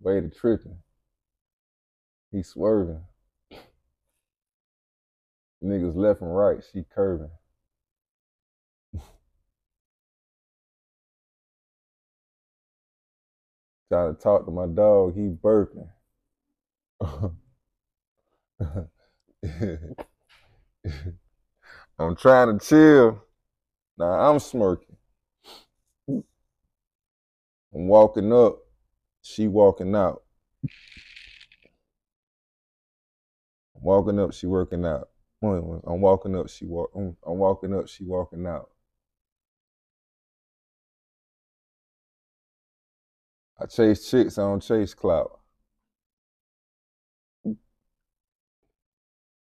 [0.00, 0.78] Way to tripping.
[2.32, 3.02] He swerving.
[5.62, 7.30] Niggas left and right, she curving.
[13.88, 15.88] Trying to talk to my dog, he burping.
[21.98, 23.22] I'm trying to chill.
[23.98, 24.96] Now I'm smirking.
[26.08, 26.24] I'm
[27.88, 28.58] walking up,
[29.22, 30.22] she walking out.
[33.74, 35.08] Walking up, she working out.
[35.42, 36.90] I'm walking up, she walk.
[36.94, 38.70] I'm, I'm walking up, she walking out.
[43.60, 45.40] I chase chicks, I don't chase clout.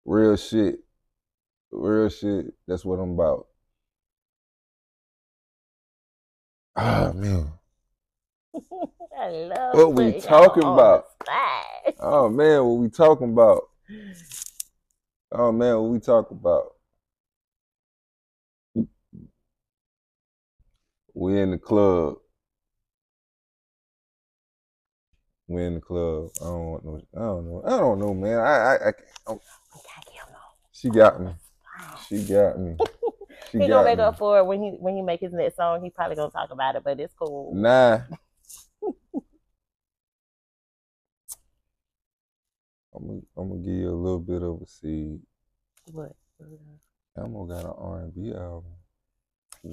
[0.05, 0.81] Real shit.
[1.71, 2.53] Real shit.
[2.67, 3.47] That's what I'm about.
[6.75, 7.53] Ah man.
[9.19, 11.05] I love What we talking about?
[12.01, 13.69] Oh man, what we talking about?
[15.33, 16.75] Oh man, what we talk about?
[21.15, 22.17] We in the club.
[25.49, 26.31] We in the club.
[26.41, 27.03] I don't want no.
[27.17, 27.63] I don't know.
[27.67, 28.39] I don't know, man.
[28.39, 28.93] I, I, I
[29.75, 30.53] We gotta get him on.
[30.73, 31.33] she got me.
[32.09, 32.77] She got me.
[33.51, 34.05] She He got gonna make me.
[34.07, 35.83] up for it when he when he make his next song.
[35.85, 37.55] He probably gonna talk about it, but it's cool.
[37.55, 38.01] Nah.
[42.95, 45.21] I'm gonna, I'm gonna give you a little bit of a seed.
[45.91, 46.13] What?
[47.17, 48.73] Camo got an R&B album.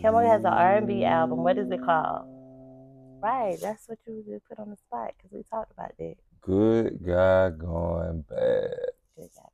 [0.02, 1.40] Camo has an R&B album.
[1.44, 2.26] What is it called?
[3.22, 6.16] Right, that's what you just put on the spot because we talked about that.
[6.42, 8.76] Good guy going bad.
[9.16, 9.52] Good job.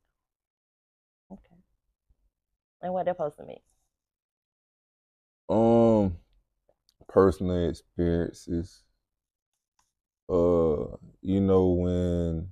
[1.32, 1.56] Okay.
[2.82, 3.58] And what they're supposed to mean?
[5.48, 6.16] Um,
[7.08, 8.82] personal experiences.
[10.28, 12.48] Uh, you know when,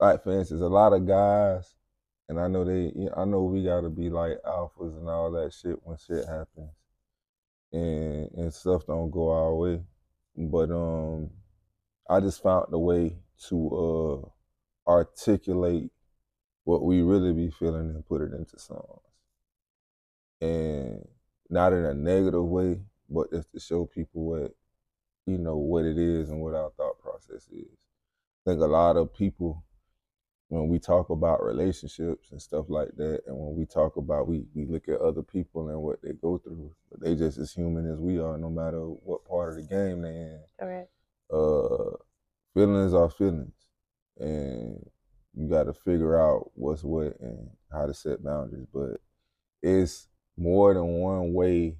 [0.00, 1.74] like for instance, a lot of guys,
[2.28, 5.76] and I know they, I know we gotta be like alphas and all that shit
[5.82, 6.72] when shit happens,
[7.72, 9.82] and and stuff don't go our way.
[10.36, 11.30] But um,
[12.08, 13.16] I just found a way
[13.48, 14.24] to
[14.88, 15.90] uh articulate
[16.64, 19.02] what we really be feeling and put it into songs,
[20.40, 21.06] and
[21.50, 24.54] not in a negative way, but just to show people what
[25.26, 27.76] you know what it is and what our thought process is.
[28.46, 29.62] I think a lot of people
[30.50, 34.44] when we talk about relationships and stuff like that, and when we talk about we
[34.52, 37.88] we look at other people and what they go through, but they just as human
[37.90, 40.40] as we are, no matter what part of the game they in.
[40.58, 40.90] Correct.
[41.32, 41.96] Uh,
[42.52, 43.52] feelings are feelings,
[44.18, 44.84] and
[45.34, 48.66] you got to figure out what's what and how to set boundaries.
[48.74, 49.00] But
[49.62, 51.76] it's more than one way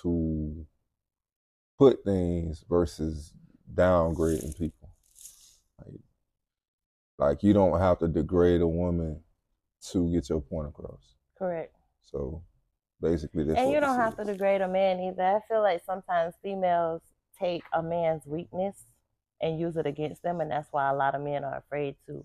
[0.00, 0.64] to
[1.76, 3.32] put things versus
[3.74, 4.81] downgrading people.
[7.22, 9.20] Like, you don't have to degrade a woman
[9.90, 11.14] to get your point across.
[11.38, 11.74] Correct.
[12.00, 12.42] So
[13.00, 15.22] basically, that's and you don't have to degrade a man either.
[15.22, 17.02] I feel like sometimes females
[17.38, 18.84] take a man's weakness
[19.40, 22.24] and use it against them, and that's why a lot of men are afraid to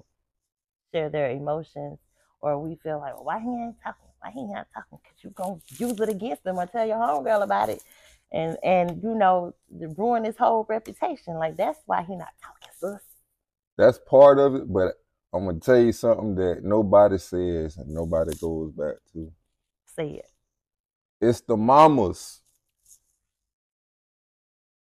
[0.92, 2.00] share their emotions,
[2.42, 4.10] or we feel like, well, why he ain't talking?
[4.20, 5.00] Why he not talking?
[5.04, 7.84] Cause you gonna use it against them or tell your homegirl about it,
[8.32, 11.36] and and you know ruin his whole reputation.
[11.36, 13.07] Like that's why he not talking, sis.
[13.78, 14.94] That's part of it, but
[15.34, 19.32] I'm gonna tell you something that nobody says and nobody goes back to.
[19.96, 20.26] Say it.
[21.22, 22.42] It's the mamas.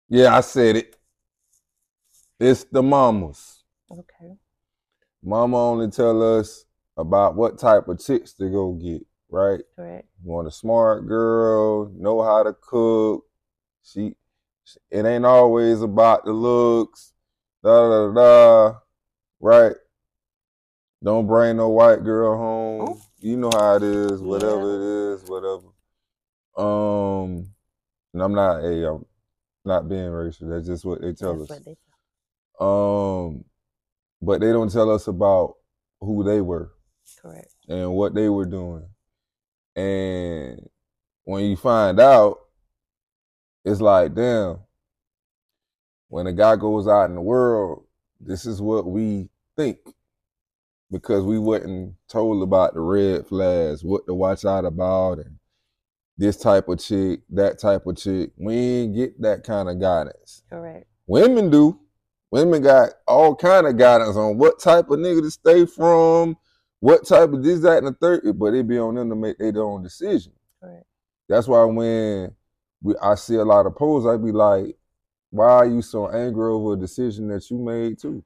[0.09, 0.97] Yeah, I said it.
[2.38, 3.62] It's the mamas.
[3.90, 4.37] Okay.
[5.23, 6.64] Mama only tell us
[6.97, 9.61] about what type of chicks to go get, right?
[9.77, 10.09] Correct.
[10.25, 13.25] You want a smart girl, know how to cook.
[13.83, 14.14] She,
[14.90, 17.12] it ain't always about the looks.
[17.62, 18.79] Da da da da.
[19.40, 19.75] Right?
[21.03, 22.88] Don't bring no white girl home.
[22.90, 23.01] Ooh.
[23.20, 24.20] You know how it is.
[24.20, 24.77] Whatever Yeah.
[24.77, 25.66] it is, whatever.
[26.57, 27.53] Um,
[28.12, 28.62] and I'm not.
[28.62, 29.05] Hey, I'm
[29.64, 30.49] not being racist.
[30.51, 31.61] That's just what they tell That's us.
[31.64, 31.77] they
[32.59, 33.44] Um,
[34.20, 35.55] but they don't tell us about
[36.01, 36.73] who they were
[37.20, 37.53] correct.
[37.68, 38.87] and what they were doing.
[39.77, 40.68] And
[41.25, 42.38] when you find out,
[43.64, 44.59] it's like, damn,
[46.11, 47.85] when a guy goes out in the world,
[48.20, 49.79] this is what we think.
[50.90, 55.37] Because we wasn't told about the red flags, what to watch out about, and
[56.18, 58.33] this type of chick, that type of chick.
[58.37, 60.42] We ain't get that kind of guidance.
[60.51, 60.87] Correct.
[61.07, 61.79] Women do.
[62.33, 66.37] Women got all kind of guidance on what type of nigga to stay from,
[66.81, 69.38] what type of this, that, and the third, but it be on them to make
[69.38, 70.33] their own decision.
[70.61, 70.87] Correct.
[71.29, 72.35] That's why when
[72.83, 74.77] we I see a lot of posts, I be like,
[75.31, 78.25] why are you so angry over a decision that you made too?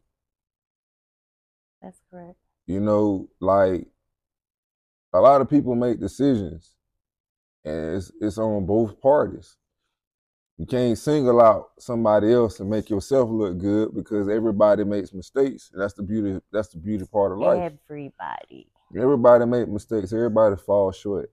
[1.83, 2.39] That's correct.
[2.67, 3.87] You know, like
[5.13, 6.73] a lot of people make decisions
[7.65, 9.57] and it's it's on both parties.
[10.57, 15.71] You can't single out somebody else and make yourself look good because everybody makes mistakes.
[15.73, 17.73] And that's the beauty that's the beauty part of life.
[17.89, 18.69] Everybody.
[18.97, 21.31] Everybody make mistakes, everybody falls short.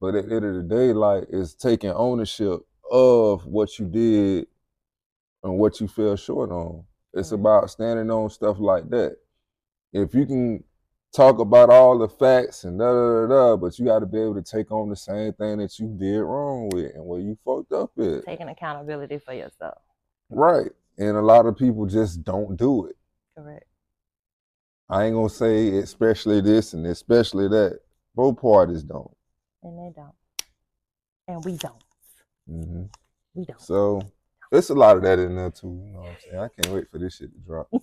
[0.00, 2.60] But at the end of the day, like it's taking ownership
[2.90, 4.48] of what you did
[5.44, 6.84] and what you fell short on.
[7.12, 7.40] It's Correct.
[7.40, 9.16] about standing on stuff like that.
[9.92, 10.64] If you can
[11.14, 14.20] talk about all the facts and da da da da, but you got to be
[14.20, 17.38] able to take on the same thing that you did wrong with and where you
[17.44, 18.24] fucked up at.
[18.26, 19.78] Taking accountability for yourself.
[20.30, 20.72] Right.
[20.98, 22.96] And a lot of people just don't do it.
[23.36, 23.64] Correct.
[24.88, 27.80] I ain't gonna say especially this and especially that.
[28.16, 29.10] Both parties don't.
[29.62, 30.14] And they don't.
[31.26, 31.82] And we don't.
[32.46, 32.82] hmm
[33.34, 33.60] We don't.
[33.60, 34.02] So
[34.56, 35.82] it's a lot of that in there too.
[35.84, 36.38] You know what I'm saying?
[36.38, 37.68] I can't wait for this shit to drop.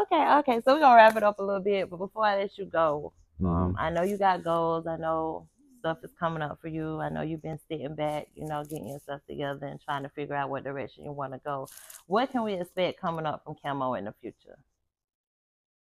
[0.00, 0.60] okay, okay.
[0.64, 3.12] So we're gonna wrap it up a little bit, but before I let you go,
[3.44, 4.86] um, I know you got goals.
[4.86, 5.46] I know
[5.80, 7.00] stuff is coming up for you.
[7.00, 10.34] I know you've been sitting back, you know, getting yourself together and trying to figure
[10.34, 11.66] out what direction you want to go.
[12.06, 14.58] What can we expect coming up from Camo in the future?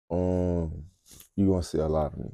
[0.09, 0.85] Um,
[1.35, 2.31] you're gonna see a lot of me.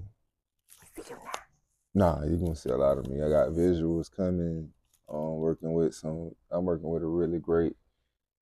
[1.94, 3.22] Nah, you're gonna see a lot of me.
[3.22, 4.70] I got visuals coming.
[5.08, 6.32] Um, working with some.
[6.52, 7.76] I'm working with a really great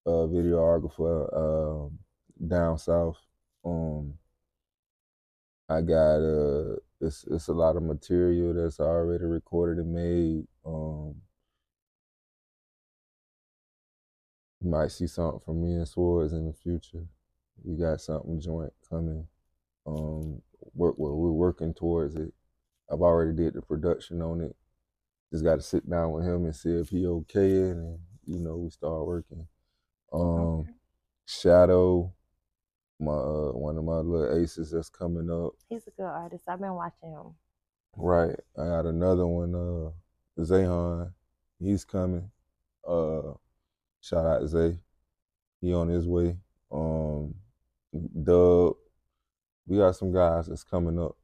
[0.06, 2.00] uh videographer um
[2.48, 3.18] down south.
[3.66, 4.16] Um,
[5.70, 10.48] I got uh, it's it's a lot of material that's already recorded and made.
[10.66, 11.16] Um,
[14.62, 17.06] you might see something from me and Swords in the future.
[17.64, 19.28] We got something joint coming.
[19.86, 20.42] Um,
[20.74, 22.34] work well, we're working towards it.
[22.92, 24.56] I've already did the production on it.
[25.34, 28.58] Just got to sit down with him and see if he okay and you know
[28.58, 29.48] we start working.
[30.14, 30.70] Um, Okay.
[31.26, 32.14] Shadow,
[33.00, 35.54] my uh, one of my little aces that's coming up.
[35.70, 36.44] He's a good artist.
[36.48, 37.34] I've been watching him.
[37.96, 38.36] Right.
[38.58, 41.14] I got another one, uh Zahan.
[41.60, 42.30] He's coming.
[42.88, 43.34] Uh
[44.02, 44.78] shout out Zay.
[45.62, 46.38] He on his way.
[46.72, 47.36] Um
[48.24, 48.76] Dub.
[49.66, 51.16] We got some guys that's coming up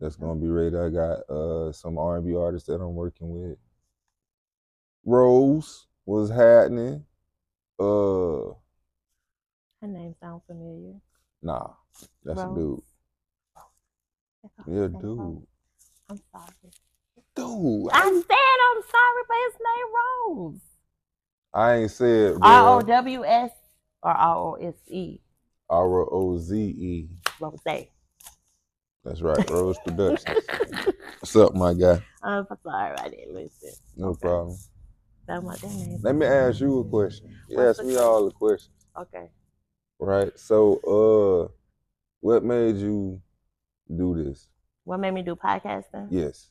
[0.00, 0.76] that's gonna be ready.
[0.76, 3.58] I got uh some R and B artists that I'm working with.
[5.04, 7.04] Roze was happening.
[7.78, 8.54] Uh
[9.80, 10.94] Her name sounds familiar.
[11.42, 11.70] nah,
[12.24, 12.82] that's a dude.
[14.66, 15.18] Yeah, dude.
[15.18, 15.46] Roze.
[16.10, 16.72] I'm sorry.
[17.34, 17.90] Dude.
[17.92, 20.60] I I, said I'm sorry, but his name Roze.
[21.52, 22.82] I ain't said R O.
[22.82, 23.50] W S
[24.02, 25.20] or R O S E.
[25.68, 27.08] R O Z E.
[27.40, 27.88] Roze.
[29.08, 30.36] That's right, Roze Productions.
[31.20, 31.98] What's up, my guy?
[32.22, 33.72] I'm sorry, I didn't listen.
[33.96, 34.20] No Okay.
[34.20, 34.58] problem.
[35.26, 35.98] That was their name.
[36.02, 37.34] Let me ask you a question.
[37.48, 39.30] You What's ask the me all the questions, Okay.
[39.98, 40.38] right?
[40.38, 41.52] So, uh,
[42.20, 43.22] what made you
[43.96, 44.46] do this?
[44.84, 46.08] What made me do podcasting?
[46.10, 46.50] Yes.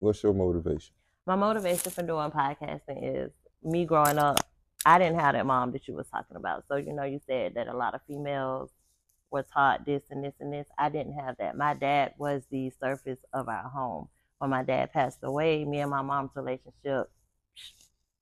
[0.00, 0.92] What's your motivation?
[1.24, 3.30] My motivation for doing podcasting is
[3.62, 4.38] me growing up.
[4.84, 6.64] I didn't have that mom that you was talking about.
[6.66, 8.70] So you know, you said that a lot of females
[9.30, 10.66] were taught this and this and this.
[10.78, 11.56] I didn't have that.
[11.56, 14.08] My dad was the surface of our home.
[14.38, 17.10] When my dad passed away, me and my mom's relationship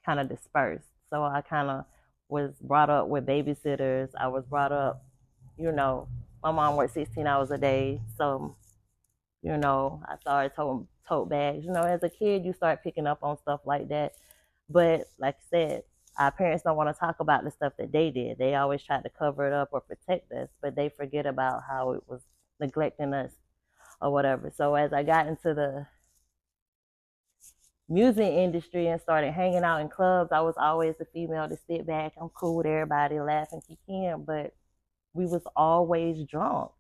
[0.05, 0.89] kind of dispersed.
[1.11, 1.85] So I kind of
[2.29, 4.11] was brought up with babysitters.
[4.19, 5.05] I was brought up,
[5.57, 6.09] you know,
[6.43, 8.01] my mom worked 16 hours a day.
[8.17, 8.57] So,
[9.43, 11.65] you know, I started toting tote bags.
[11.65, 14.13] You know, as a kid, you start picking up on stuff like that.
[14.69, 15.83] But like I said,
[16.19, 18.39] our parents don't want to talk about the stuff that they did.
[18.39, 21.93] They always try to cover it up or protect us, but they forget about how
[21.93, 22.23] it was
[22.61, 23.33] neglecting us
[24.03, 24.53] or whatever.
[24.55, 25.87] So as I got into the
[27.89, 31.87] music industry and started hanging out in clubs, I was always the female to sit
[31.87, 32.13] back.
[32.21, 34.55] I'm cool with everybody, laugh and kick in, but
[35.15, 36.73] we was always drunk.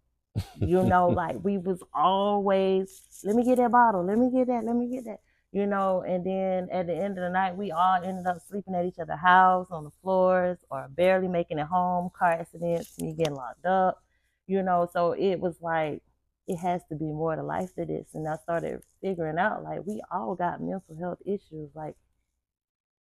[0.61, 4.64] You know, like we was always, let me get that bottle, let me get that,
[4.64, 5.20] let me get that.
[5.50, 8.74] You know, and then at the end of the night, we all ended up sleeping
[8.74, 13.14] at each other's house on the floors or barely making it home, car accidents, me
[13.14, 14.02] getting locked up.
[14.46, 16.02] You know, so it was like
[16.46, 18.08] it has to be more to life to this.
[18.14, 21.70] And I started figuring out like we all got mental health issues.
[21.74, 21.96] Like,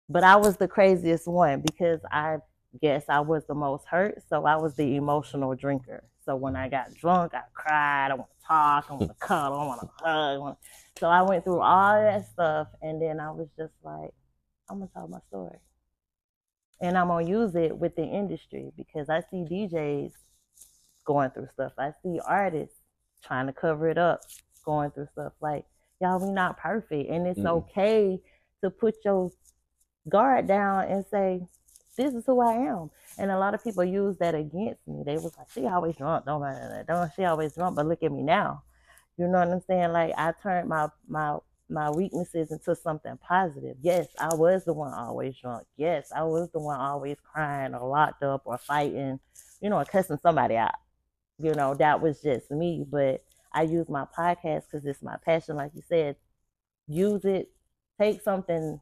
[0.08, 2.38] but I was the craziest one because I
[2.80, 4.22] guess I was the most hurt.
[4.28, 6.04] So I was the emotional drinker.
[6.26, 8.10] So when I got drunk, I cried.
[8.10, 8.86] I want to talk.
[8.90, 9.60] I want to cuddle.
[9.60, 10.34] I want to hug.
[10.34, 10.56] I wanna...
[10.98, 12.68] So I went through all that stuff.
[12.82, 14.10] And then I was just like,
[14.68, 15.58] I'm going to tell my story.
[16.80, 20.12] And I'm going to use it with the industry because I see DJs
[21.04, 21.72] going through stuff.
[21.78, 22.76] I see artists
[23.24, 24.20] trying to cover it up,
[24.64, 25.32] going through stuff.
[25.40, 25.64] Like,
[26.00, 27.08] y'all, we not perfect.
[27.08, 27.62] And it's Mm-mm.
[27.70, 28.20] okay
[28.62, 29.30] to put your
[30.08, 31.46] guard down and say,
[31.96, 32.90] this is who I am.
[33.18, 35.02] And a lot of people use that against me.
[35.04, 36.68] They was like, she always drunk, don't matter.
[36.68, 38.62] That don't she always drunk, but look at me now.
[39.16, 39.92] You know what I'm saying?
[39.92, 41.38] Like I turned my my
[41.68, 43.76] my weaknesses into something positive.
[43.80, 45.66] Yes, I was the one always drunk.
[45.76, 49.18] Yes, I was the one always crying or locked up or fighting,
[49.60, 50.74] you know, or cussing somebody out.
[51.38, 52.84] You know, that was just me.
[52.88, 55.56] But I use my podcast because it's my passion.
[55.56, 56.16] Like you said,
[56.86, 57.50] use it,
[58.00, 58.80] take something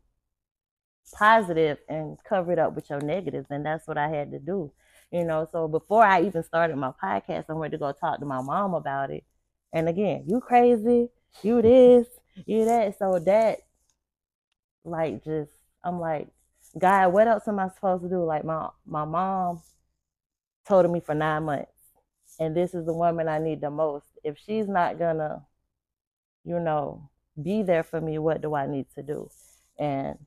[1.13, 3.47] positive and cover it up with your negatives.
[3.51, 4.73] And that's what I had to do.
[5.11, 8.27] You know, so before I even started my podcast, I went to go talk to
[8.27, 9.25] my mom about it.
[9.73, 11.09] And again, you crazy,
[11.43, 12.07] you this,
[12.47, 12.99] you that.
[12.99, 13.59] So that,
[14.85, 15.51] like, just
[15.85, 16.29] I'm like,
[16.79, 18.25] God, what else am I supposed to do?
[18.25, 19.63] Like my my mom
[20.67, 21.71] told me for nine months,
[22.41, 24.07] and this is the woman I need the most.
[24.25, 25.45] If she's not gonna,
[26.45, 29.31] you know, be there for me, what do I need to do?
[29.79, 30.19] And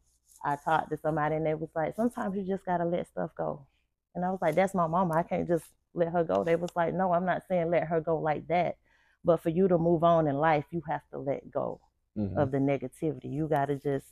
[0.48, 3.68] I talked to somebody, and they was like, sometimes you just gotta let stuff go.
[4.16, 5.16] And I was like, that's my mama.
[5.16, 6.44] I can't just let her go.
[6.44, 8.78] They was like, no, I'm not saying let her go like that.
[9.26, 11.82] But for you to move on in life, you have to let go
[12.18, 12.38] Mhm.
[12.38, 13.32] of the negativity.
[13.32, 14.08] You got to just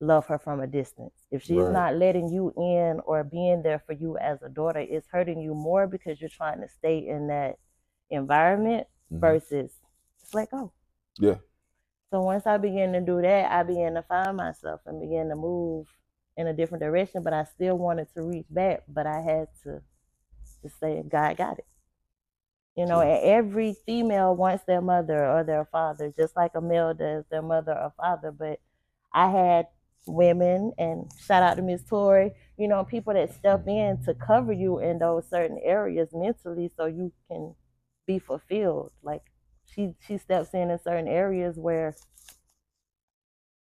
[0.00, 1.14] love her from a distance.
[1.30, 1.72] If she's Right.
[1.72, 5.54] not letting you in or being there for you as a daughter, it's hurting you
[5.54, 7.58] more because you're trying to stay in that
[8.10, 9.20] environment Mhm.
[9.20, 9.72] versus
[10.20, 10.72] just let go.
[11.18, 11.38] Yeah.
[12.12, 15.34] So once I began to do that, I began to find myself and began to
[15.34, 15.88] move
[16.36, 17.22] in a different direction.
[17.22, 19.80] But I still wanted to reach back, but I had to
[20.62, 21.66] just say, God got it.
[22.76, 26.92] You know, and every female wants their mother or their father, just like a male
[26.92, 28.30] does their mother or father.
[28.30, 28.60] But
[29.14, 29.68] I had
[30.06, 34.52] women, and shout out to Miss Tori, you know, people that step in to cover
[34.52, 37.54] you in those certain areas mentally so you can
[38.06, 38.92] be fulfilled.
[39.02, 39.22] Like
[39.74, 41.94] she she steps in in certain areas where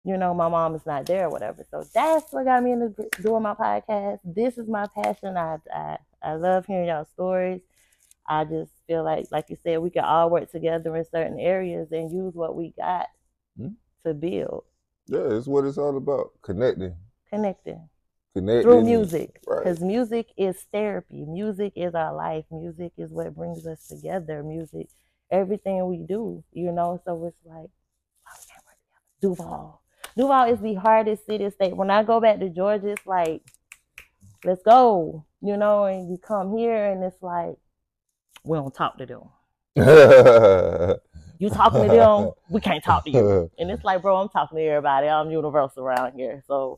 [0.03, 1.63] you know my mom is not there or whatever.
[1.69, 4.19] So that's what got me into doing my podcast.
[4.23, 5.37] This is my passion.
[5.37, 7.61] I I, I love hearing y'all stories.
[8.27, 11.91] I just feel like, like you said, we can all work together in certain areas
[11.91, 13.07] and use what we got
[13.59, 13.75] Mhm.
[14.05, 14.63] to build,
[15.07, 16.31] Yeah, it's what it's all about.
[16.41, 16.95] Connecting.
[17.29, 17.89] connecting
[18.33, 19.41] Connecting through music.
[19.47, 19.63] Right.
[19.63, 21.25] Because music is therapy.
[21.25, 22.45] Music is our life.
[22.51, 24.43] Music is what brings us together.
[24.43, 24.87] Music,
[25.31, 27.01] everything we do, you know.
[27.05, 29.35] So it's like, we can't work together.
[29.35, 29.81] Duval.
[30.17, 31.75] Duval is the hardest city state.
[31.75, 33.41] When I go back to Georgia, it's like,
[34.43, 35.85] let's go, you know.
[35.85, 37.55] And you come here, and it's like,
[38.43, 39.29] we don't talk to them.
[41.41, 43.49] You talking to them, we can't talk to you.
[43.57, 45.07] And it's like, bro, I'm talking to everybody.
[45.07, 46.43] I'm universal around here.
[46.45, 46.77] So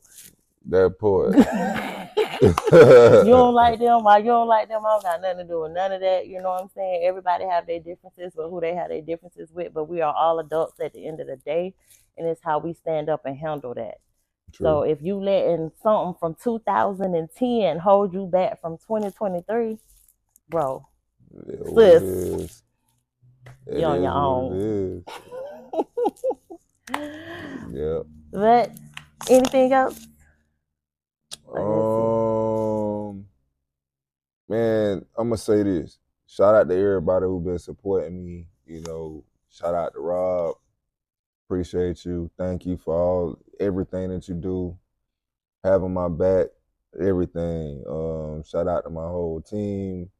[0.70, 1.34] that part.
[2.44, 5.62] you don't like them, why you don't like them, I don't got nothing to do
[5.62, 6.26] with none of that.
[6.26, 7.04] You know what I'm saying?
[7.04, 9.74] Everybody have their differences, but who they have their differences with.
[9.74, 11.74] But we are all adults at the end of the day,
[12.18, 14.00] and it's how we stand up and handle that.
[14.62, 19.78] So if you letting something from 2010 hold you back from 2023,
[20.48, 20.86] bro,
[21.46, 22.02] it sis.
[22.02, 22.62] is.
[23.66, 24.60] It You on your own.
[27.72, 28.02] Yeah.
[28.32, 28.70] but
[29.28, 30.06] anything else?
[31.56, 33.26] Um,
[34.48, 35.98] man, I'm gonna say this.
[36.26, 38.48] Shout out to everybody who been supporting me.
[38.66, 40.56] You know, shout out to Rob.
[41.46, 42.30] Appreciate you.
[42.36, 44.76] Thank you for all everything that you do,
[45.62, 46.48] having my back,
[47.00, 47.84] everything.
[47.88, 50.10] Um, shout out to my whole team.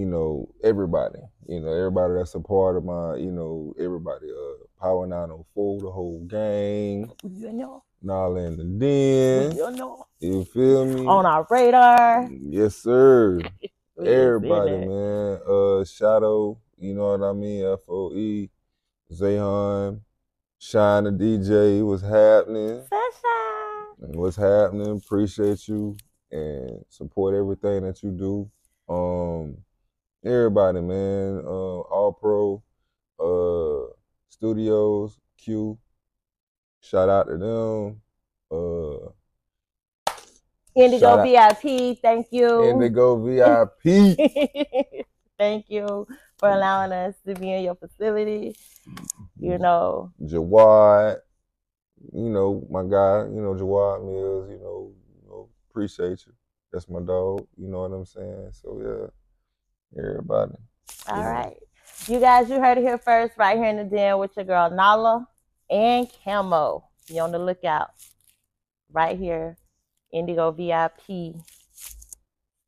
[0.00, 1.18] You know, everybody.
[1.46, 3.16] You know, everybody that's a part of my.
[3.16, 4.28] You know, everybody.
[4.30, 7.12] Uh, Power 904, the whole gang.
[7.22, 9.54] You know, Nala in the den.
[9.54, 11.04] you know, You feel me?
[11.04, 12.30] on our radar.
[12.30, 13.40] Yes, sir.
[13.96, 15.38] We just in Everybody, man.
[15.46, 17.66] Uh, Shadow, you know what I mean?
[17.66, 18.48] F O E,
[19.12, 20.00] Zayhan,
[20.58, 22.82] Shine the DJ, what's happening?
[22.88, 24.18] Sunshine.
[24.18, 24.96] What's happening?
[24.96, 25.94] Appreciate you
[26.30, 28.50] and support everything that you do.
[28.88, 29.58] Um,
[30.24, 31.42] everybody, man.
[31.44, 32.62] Uh, All Pro,
[33.18, 33.92] uh,
[34.28, 35.78] Studios, Q.
[36.80, 38.00] Shout out to them.
[38.50, 39.10] Uh,
[40.74, 42.70] Indigo VIP, thank you.
[42.70, 44.16] Indigo VIP.
[45.38, 46.06] thank you
[46.38, 48.56] for allowing us to be in your facility.
[49.38, 51.18] You know, Jawad,
[52.12, 54.92] you know, my guy, you know, Jawad Mills, you know,
[55.22, 56.32] you know, appreciate you.
[56.72, 58.50] That's my dog, you know what I'm saying?
[58.52, 59.10] So yeah,
[59.98, 60.54] everybody.
[61.08, 61.24] all Yeah.
[61.24, 61.56] right.
[62.06, 64.70] You guys, you heard it here first, right here in the den with your girl
[64.70, 65.26] Nala
[65.68, 66.84] and Camo.
[67.08, 67.90] Be on the lookout.
[68.92, 69.56] Right here,
[70.12, 71.00] Indigo VIP.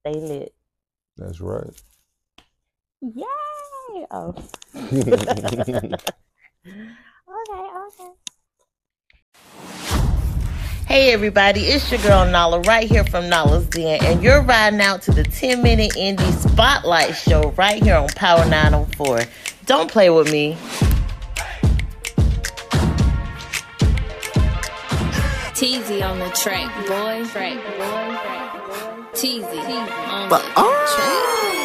[0.00, 0.54] Stay lit.
[1.16, 1.70] That's right.
[3.00, 4.06] Yay!
[4.10, 4.34] Oh.
[4.74, 6.00] okay,
[6.66, 8.10] okay.
[10.92, 15.00] Hey everybody, it's your girl Nala right here from Nala's Den, and you're riding out
[15.04, 19.20] to the 10 minute indie spotlight show right here on Power 904.
[19.64, 20.52] Don't play with me.
[25.54, 27.24] Teasy on the track, boy.
[27.24, 29.08] Track, boy.
[29.14, 29.64] Teasy
[30.10, 30.94] on But, the oh.
[30.94, 31.61] track,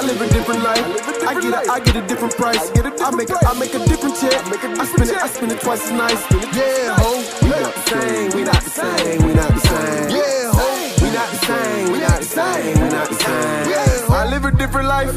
[0.00, 0.80] I live a different life.
[1.28, 2.70] I get a, I get a different price.
[2.70, 4.32] I make a, I make a different check.
[4.32, 6.22] I spend it, I spend it twice as nice.
[6.56, 7.20] Yeah, ho.
[7.42, 8.30] We not the same.
[8.32, 9.26] We not the same.
[9.26, 10.16] We not the same.
[10.16, 10.90] Yeah, ho.
[11.02, 14.10] We not the same, we not the same, we not the same.
[14.12, 15.10] I live a different life,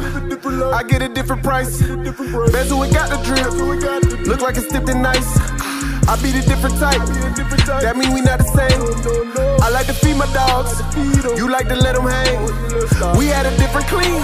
[0.74, 1.80] I get a different price.
[1.80, 5.73] Bezel, it got the drip, look like it's dipped in nice.
[6.08, 7.02] I be the different type.
[7.82, 8.80] That mean we not the same.
[9.64, 10.82] I like to feed my dogs.
[11.38, 12.38] You like to let them hang.
[13.02, 14.20] Oh, we had a different clean.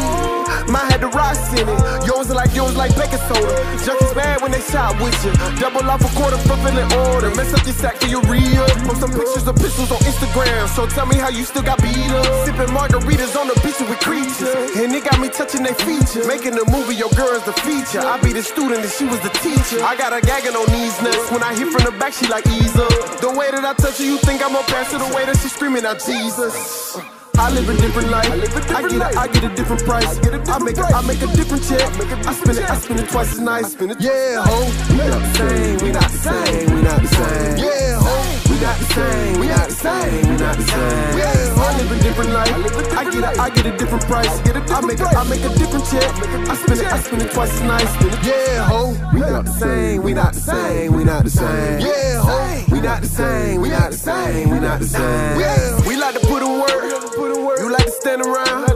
[0.68, 1.80] Mine had the rocks in it.
[2.06, 3.54] Yours are like yours like baking soda.
[3.82, 5.32] Junkies mad when they shot with you.
[5.58, 7.34] Double off a quarter, fulfilling order.
[7.34, 8.66] Mess up your sack for your real.
[8.86, 10.68] Post some pictures of pistols on Instagram.
[10.70, 12.26] So tell me how you still got beat up.
[12.46, 14.52] Sipping margaritas on the beach with creatures.
[14.78, 16.28] And it got me touching their features.
[16.28, 18.04] Making the movie, your girl's the feature.
[18.06, 19.82] I be the student and she was the teacher.
[19.82, 21.32] I got her gagging on these nuts.
[21.32, 22.90] When I from the back, she like ease up.
[23.22, 25.50] The way that I touch her, you think I'm a pass the way that she
[25.50, 26.98] screaming out Jesus.
[27.38, 28.28] I live a different life.
[28.70, 30.18] I get a, I get a different price.
[30.20, 31.82] I make a, I make a different check.
[32.28, 33.76] I spend it, I spend it twice as nice.
[34.00, 34.68] Yeah, ho.
[34.92, 35.78] We not the same.
[35.80, 36.76] We not the same.
[36.76, 37.58] We not the same.
[37.58, 38.39] Yeah, ho.
[38.60, 39.40] We not the same.
[39.40, 40.30] We not the same.
[40.30, 41.18] We not the same.
[41.18, 41.64] Yeah.
[41.64, 42.52] I live a different life.
[42.92, 44.28] I get a, I get a different price.
[44.28, 46.04] I make a, I make a different check.
[46.04, 48.28] I spend it, I spend it twice as nice.
[48.28, 48.92] Yeah, ho.
[49.14, 50.04] We not the same.
[50.04, 50.92] We not the same.
[50.92, 51.80] We not the same.
[51.80, 52.66] Yeah, ho.
[52.70, 53.62] We not the same.
[53.62, 54.50] We not the same.
[54.50, 55.40] We not the same.
[55.40, 56.84] Yeah, we like to put in work.
[57.62, 58.68] You like to stand around.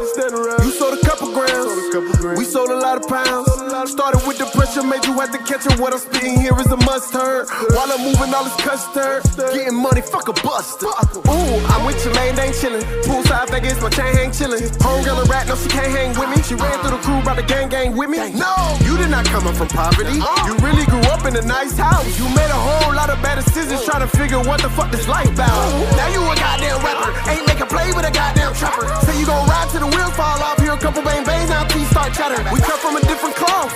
[0.63, 2.37] You sold a couple grams.
[2.39, 3.51] We sold a lot of pounds.
[3.91, 5.79] Started with the pressure, made you have to catch it.
[5.79, 7.45] What I'm spitting here is a must turn.
[7.73, 9.21] While I'm moving all this custard.
[9.53, 10.89] Getting money, fuck a buster.
[10.89, 12.81] Ooh, I'm with your main, ain't chillin'.
[13.05, 14.61] Poolside Vegas, my chain hang chillin'.
[14.81, 16.41] Homegirl a rat, no, she can't hang with me.
[16.41, 18.33] She ran through the crew, brought the gang gang with me.
[18.33, 20.17] No, you did not come up from poverty.
[20.17, 20.49] Uh-huh.
[20.49, 22.07] You really grew up in a nice house.
[22.17, 23.89] You made a whole lot of bad decisions uh-huh.
[23.89, 25.53] trying to figure what the fuck this life about.
[25.53, 25.97] Uh-huh.
[25.97, 27.11] Now you a goddamn rapper.
[27.29, 28.89] Ain't make a play with a goddamn trapper.
[29.05, 30.57] Say you gon' ride till the wheels fall off.
[30.59, 32.47] Here a couple bang bangs, now teeth start chattering.
[32.49, 33.73] We come from a different cloth.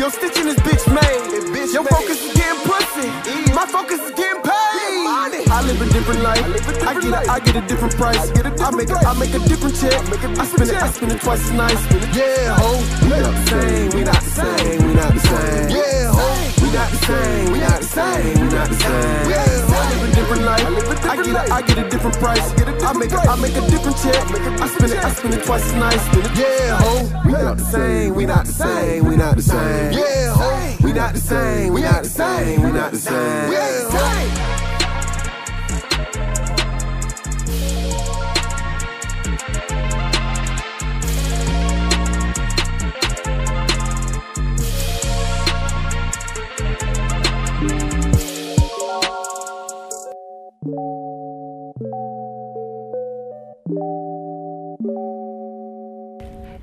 [0.00, 1.74] Your stitching this bitch made.
[1.74, 3.52] Your focus is getting pussy.
[3.52, 5.46] My focus is getting paid.
[5.52, 6.40] I live a different life.
[6.88, 8.16] I get a, I get a different price.
[8.16, 9.92] I make a, I make a different check.
[9.92, 12.16] I spend it, I spend it twice as nice.
[12.16, 12.80] Yeah, ho.
[13.02, 13.90] We not the same.
[13.90, 14.86] We not the same.
[14.86, 15.68] We not the same.
[15.68, 16.49] Yeah, ho.
[16.70, 17.52] We not the same.
[17.52, 18.40] We not the same.
[18.40, 19.30] We not the same.
[19.30, 21.04] Yeah, I live a different life.
[21.04, 22.52] I get a, I get a different price.
[22.84, 24.14] I make a, I make a different check.
[24.62, 26.38] I spend it, I spend it twice as nice.
[26.38, 27.22] Yeah, ho.
[27.26, 28.14] We not the same.
[28.14, 29.04] We not the same.
[29.04, 29.92] We not the same.
[29.92, 30.76] Yeah, ho.
[30.84, 31.72] We not the same.
[31.72, 32.62] We not the same.
[32.62, 33.50] We not the same.
[33.50, 34.59] Yeah, ho.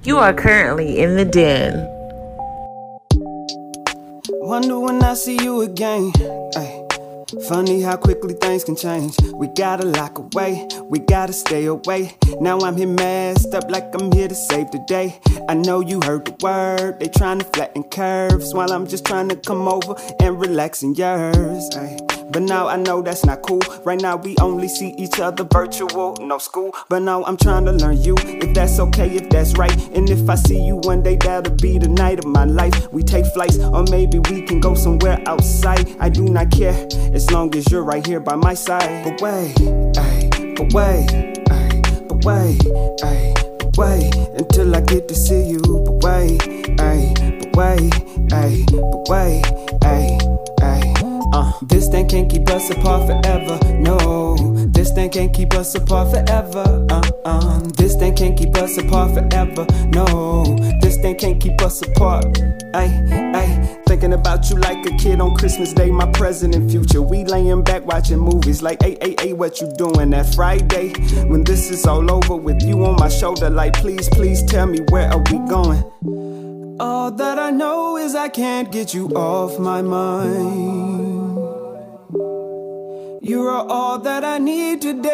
[0.07, 1.85] You are currently in the den.
[4.39, 6.13] Wonder when I see you again.
[6.55, 6.87] Ay.
[7.49, 9.17] Funny how quickly things can change.
[9.33, 12.15] We gotta lock away, we gotta stay away.
[12.39, 15.19] Now I'm here messed up like I'm here to save the day.
[15.49, 19.27] I know you heard the word, they trying to flatten curves while I'm just trying
[19.27, 21.69] to come over and relax in yours.
[21.75, 22.16] Ay.
[22.31, 23.61] But now I know that's not cool.
[23.83, 26.73] Right now we only see each other virtual, no school.
[26.89, 29.75] But now I'm trying to learn you, if that's okay, if that's right.
[29.95, 32.91] And if I see you one day, that'll be the night of my life.
[32.91, 35.95] We take flights, or maybe we can go somewhere outside.
[35.99, 39.03] I do not care, as long as you're right here by my side.
[39.03, 39.55] But wait,
[39.97, 42.61] ay, but wait, ay, but wait,
[43.03, 45.59] ay, but wait, until I get to see you.
[45.59, 47.93] But wait, ay, but wait,
[48.33, 49.43] ay, but wait,
[49.83, 50.36] ay.
[51.33, 53.59] Uh, this thing can't keep us apart forever.
[53.75, 54.35] No,
[54.67, 56.85] this thing can't keep us apart forever.
[56.89, 59.65] Uh, uh, this thing can't keep us apart forever.
[59.89, 60.43] No,
[60.81, 62.25] this thing can't keep us apart.
[62.73, 62.89] Ay,
[63.33, 67.01] ay, thinking about you like a kid on Christmas Day, my present and future.
[67.01, 70.93] We laying back watching movies like, hey, hey, hey, what you doing that Friday?
[71.25, 74.79] When this is all over with you on my shoulder, like, please, please tell me
[74.89, 75.83] where are we going?
[76.79, 81.16] All that I know is I can't get you off my mind.
[83.21, 85.11] You are all that I need today.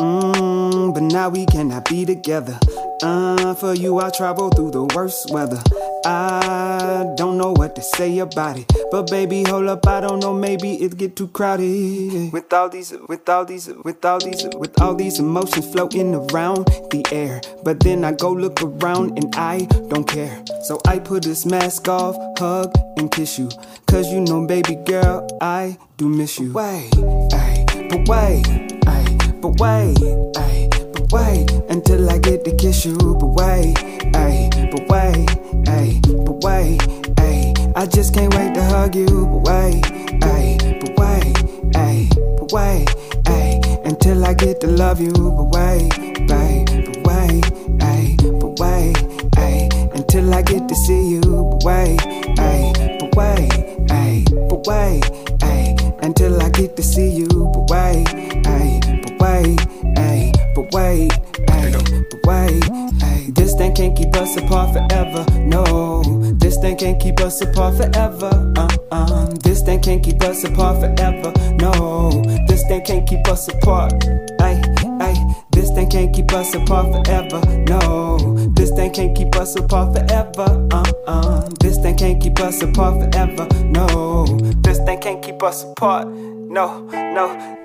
[0.00, 2.58] Mm, but now we cannot be together.
[3.00, 5.62] Uh, for you, I travel through the worst weather.
[6.04, 10.34] I don't know what to say about it, but baby, hold up, I don't know.
[10.34, 14.80] Maybe it get too crowded with all these, with all these, with all these, with
[14.80, 17.40] all these emotions floating around the air.
[17.62, 20.42] But then I go look around and I don't care.
[20.64, 23.48] So I put this mask off, hug and kiss you,
[23.86, 26.52] cause you know, baby girl, I do miss you.
[26.52, 26.90] Wait,
[27.32, 28.44] ay, but wait,
[28.86, 29.96] ay, but wait,
[30.36, 30.67] ay,
[30.98, 32.96] but wait until I get to kiss you.
[32.96, 33.74] But wait,
[34.14, 35.28] ay, but wait,
[35.68, 36.78] ay, but wait,
[37.18, 39.06] ay, I just can't wait to hug you.
[39.06, 39.84] But wait,
[40.22, 41.36] ay, but wait,
[41.76, 42.88] ay, but wait,
[43.26, 43.60] ay.
[43.84, 45.12] Until I get to love you.
[45.12, 45.88] But wait,
[46.26, 47.44] babe, but wait,
[47.80, 48.96] ay, but wait,
[49.38, 51.20] ay, until I get to see you.
[51.20, 52.00] But wait,
[52.38, 53.50] ay, but wait,
[53.90, 55.04] ay, but wait,
[55.42, 57.28] ay, until I get to see you.
[57.28, 58.08] But wait,
[58.46, 59.60] ay, but wait,
[59.96, 60.17] ay,
[60.58, 61.12] but wait,
[61.50, 61.70] ay,
[62.10, 62.70] but wait,
[63.02, 63.30] ay.
[63.30, 65.24] This thing can't keep us apart forever.
[65.38, 66.02] No,
[66.34, 68.52] this thing can't keep us apart forever.
[68.56, 69.26] Uh uh.
[69.44, 71.32] This thing can't keep us apart forever.
[71.54, 72.10] No,
[72.48, 73.92] this thing can't keep us apart.
[74.40, 74.60] Ay,
[75.00, 75.14] ay.
[75.52, 77.40] This thing can't keep us apart forever.
[77.68, 78.18] No,
[78.54, 80.68] this thing can't keep us apart forever.
[80.72, 81.48] Uh uh.
[81.60, 83.46] This thing can't keep us apart forever.
[83.64, 84.26] No,
[84.64, 86.08] this thing can't keep us apart.
[86.08, 87.58] No, no.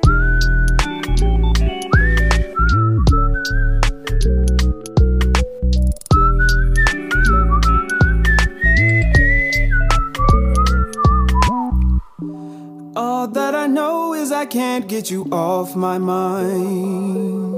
[14.44, 17.54] I can't get you off my mind.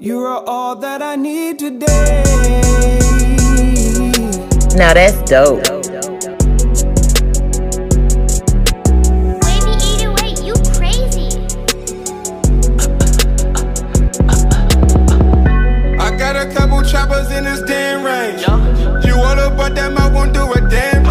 [0.00, 2.22] You are all that I need today.
[4.74, 5.58] Now that's dope.
[9.44, 11.28] Wavy 808, you crazy.
[16.00, 18.40] I got a couple choppers in this damn range.
[19.04, 21.03] You wanna but them I won't do a damn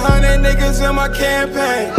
[0.00, 1.92] hundred niggas in my campaign.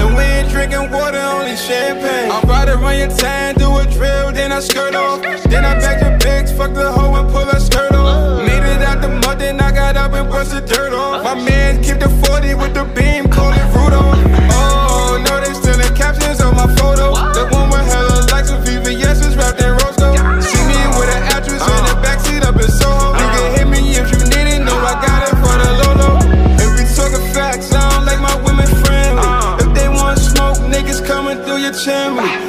[0.00, 2.30] And we ain't drinking water, only champagne.
[2.30, 5.22] I'm to run your time, do a drill, then I skirt off.
[5.22, 8.44] Then I back the pigs, fuck the hoe and pull her skirt off.
[8.46, 11.24] Made it out the mud, then I got up and brushed the dirt off.
[11.24, 14.18] My man keep the 40 with the beam, call it Rudolph.
[14.52, 17.14] Oh, no, they stealing captions on my photo.
[17.32, 19.23] The one with hella likes with VVS
[31.84, 32.43] chimney.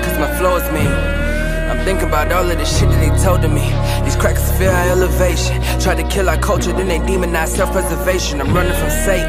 [0.00, 0.92] Cause my flow is mean.
[1.70, 3.72] I'm thinking about all of the shit that they told to me.
[4.18, 5.60] Crackers feel high elevation.
[5.80, 8.40] Tried to kill our culture, then they demonize self preservation.
[8.40, 9.28] I'm running from Satan.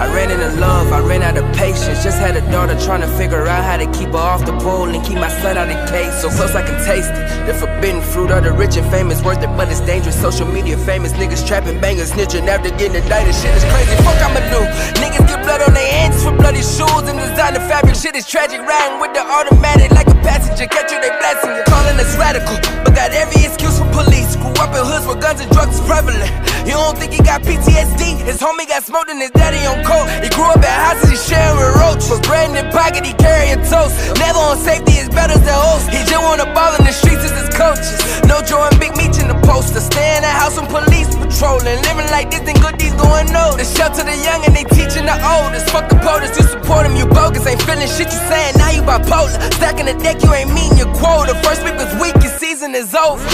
[0.00, 2.02] I ran into love, I ran out of patience.
[2.02, 4.88] Just had a daughter trying to figure out how to keep her off the pole
[4.88, 6.12] and keep my son out of cage.
[6.14, 7.46] So close I can taste it.
[7.46, 9.22] The forbidden fruit of the rich and famous.
[9.22, 10.20] Worth it, but it's dangerous.
[10.20, 11.12] Social media famous.
[11.12, 13.34] Niggas trapping bangers, snitching after getting indicted.
[13.34, 13.96] Shit is crazy.
[14.02, 14.60] Fuck I'ma do.
[15.00, 17.94] Niggas get blood on their hands for bloody shoes and designer fabric.
[17.94, 18.60] Shit is tragic.
[18.62, 20.66] Riding with the automatic like passenger.
[20.66, 21.64] Catch you, they blasting you.
[21.66, 22.56] Calling us radical,
[22.86, 24.34] but got every excuse for police.
[24.38, 26.30] Grew up in hoods where guns and drugs is prevalent.
[26.66, 28.22] You don't think he got PTSD?
[28.22, 30.06] His homie got smoked and his daddy on coke.
[30.22, 32.20] He grew up at houses he sharing with roaches.
[32.22, 33.98] Bread in pocket, he carrying toast.
[34.18, 35.90] Never on safety, is better than host.
[35.90, 37.98] He just wanna ball in the streets as his coaches.
[38.30, 39.80] No Jordan Big Meech in the poster.
[39.80, 41.80] Stay in the house when police patrolling.
[41.82, 43.56] Living like this, then good deeds going no.
[43.56, 45.70] The shelter the young and they teaching the oldest.
[45.70, 47.46] Fuck the POTUS, you support him, you bogus.
[47.46, 49.32] Ain't feeling shit you saying, now you bipolar.
[49.56, 51.34] Stacking the deck, you ain't meeting your quota.
[51.42, 53.24] First week was weak, your season is over.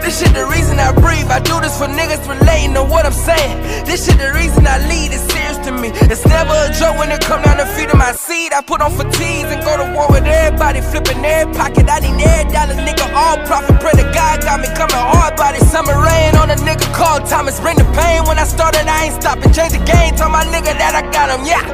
[0.00, 1.28] This shit the reason I breathe.
[1.28, 3.84] I do this for niggas relating to what I'm saying.
[3.84, 5.12] This shit the reason I lead.
[5.12, 5.90] It's serious to me.
[6.08, 8.52] It's never a joke when it come down to feeding my seed.
[8.52, 10.80] I put on fatigues and go to war with everybody.
[10.80, 11.84] body, flipping every pocket.
[11.88, 13.04] I need every dollar, nigga.
[13.12, 13.78] All profit.
[13.80, 15.58] Pray to God, got me coming hard body.
[15.60, 17.58] Summer rain on a nigga called Thomas.
[17.60, 19.50] Bring the pain when I started, I ain't stopping.
[19.50, 21.64] Change the game, tell my nigga that I got him, yeah.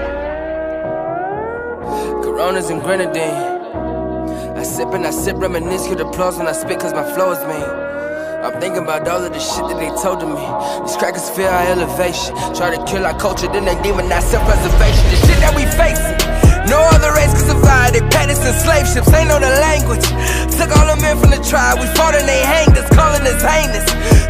[2.23, 3.35] Coronas and grenadine.
[4.55, 7.33] I sip and I sip, reminisce, hear the applause when I spit, cause my flow
[7.33, 7.67] is mean.
[8.47, 10.39] I'm thinking about all of the shit that they told to me.
[10.87, 12.37] These crackers fear our elevation.
[12.55, 15.05] Try to kill our culture, then they demonize self-preservation.
[15.11, 16.15] The shit that we facing.
[16.71, 17.91] No other race can survive.
[17.91, 20.07] They paid us in slave ships, ain't know the language.
[20.57, 21.79] Took all the men from the tribe.
[21.79, 23.85] We fought and they hanged us, calling us heinous.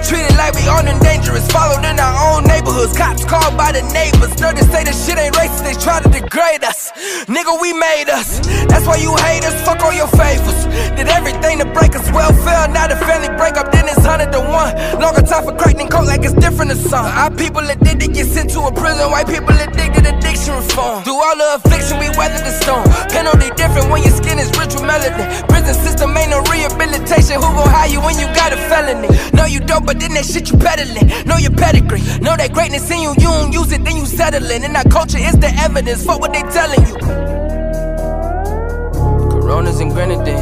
[0.07, 1.47] Treated like we armed and dangerous.
[1.51, 2.97] Followed in our own neighborhoods.
[2.97, 4.35] Cops called by the neighbors.
[4.37, 5.63] They say the shit ain't racist.
[5.63, 6.91] They try to degrade us.
[7.27, 8.41] Nigga, we made us.
[8.67, 9.55] That's why you hate us.
[9.67, 10.67] Fuck all your favors.
[10.99, 12.07] Did everything to break us.
[12.11, 14.75] Welfare, not a family break up, Then it's hundred to one.
[14.99, 17.07] Longer time for cracking coke like it's different to some.
[17.07, 19.11] Our people addicted get sent to a prison.
[19.11, 21.03] White people addicted addiction reform.
[21.05, 22.87] Through all the affliction, we weather the storm.
[23.11, 25.27] Penalty different when your skin is rich with melanin.
[25.49, 27.37] Prison system ain't no rehabilitation.
[27.37, 29.09] Who gon' hire you when you got a felony?
[29.33, 31.07] Know you dope, but then that shit you peddling.
[31.27, 32.03] Know your pedigree.
[32.21, 33.11] Know that greatness in you.
[33.19, 34.65] You don't use it, then you settling.
[34.65, 36.05] And our culture is the evidence.
[36.05, 36.97] Fuck what they telling you.
[39.31, 40.37] Coronas and grenadine.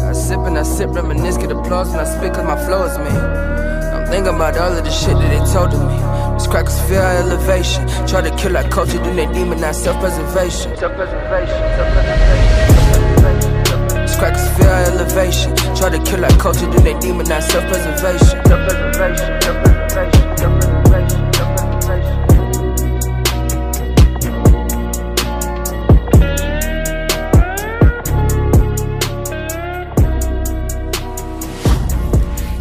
[0.00, 2.98] I sip and I sip, reminisce, get applause when I spit, cause my flow is
[2.98, 3.10] me.
[3.10, 5.96] I'm thinking about all of the shit that they told to me.
[6.34, 7.86] These crackers fear our elevation.
[8.06, 10.76] Try to kill our culture, then they demonize self-preservation.
[10.76, 12.75] Self-preservation, self-preservation.
[14.18, 15.54] Crackers fear elevation.
[15.76, 18.40] Try to kill culture, then they demonize self-preservation.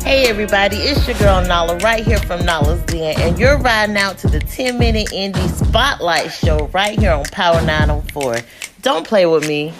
[0.04, 4.18] Hey everybody, it's your girl Nala right here from Nala's Den, and you're riding out
[4.20, 8.40] to the 10 minute indie spotlight show right here on Power 904.
[8.82, 9.74] Don't play with me.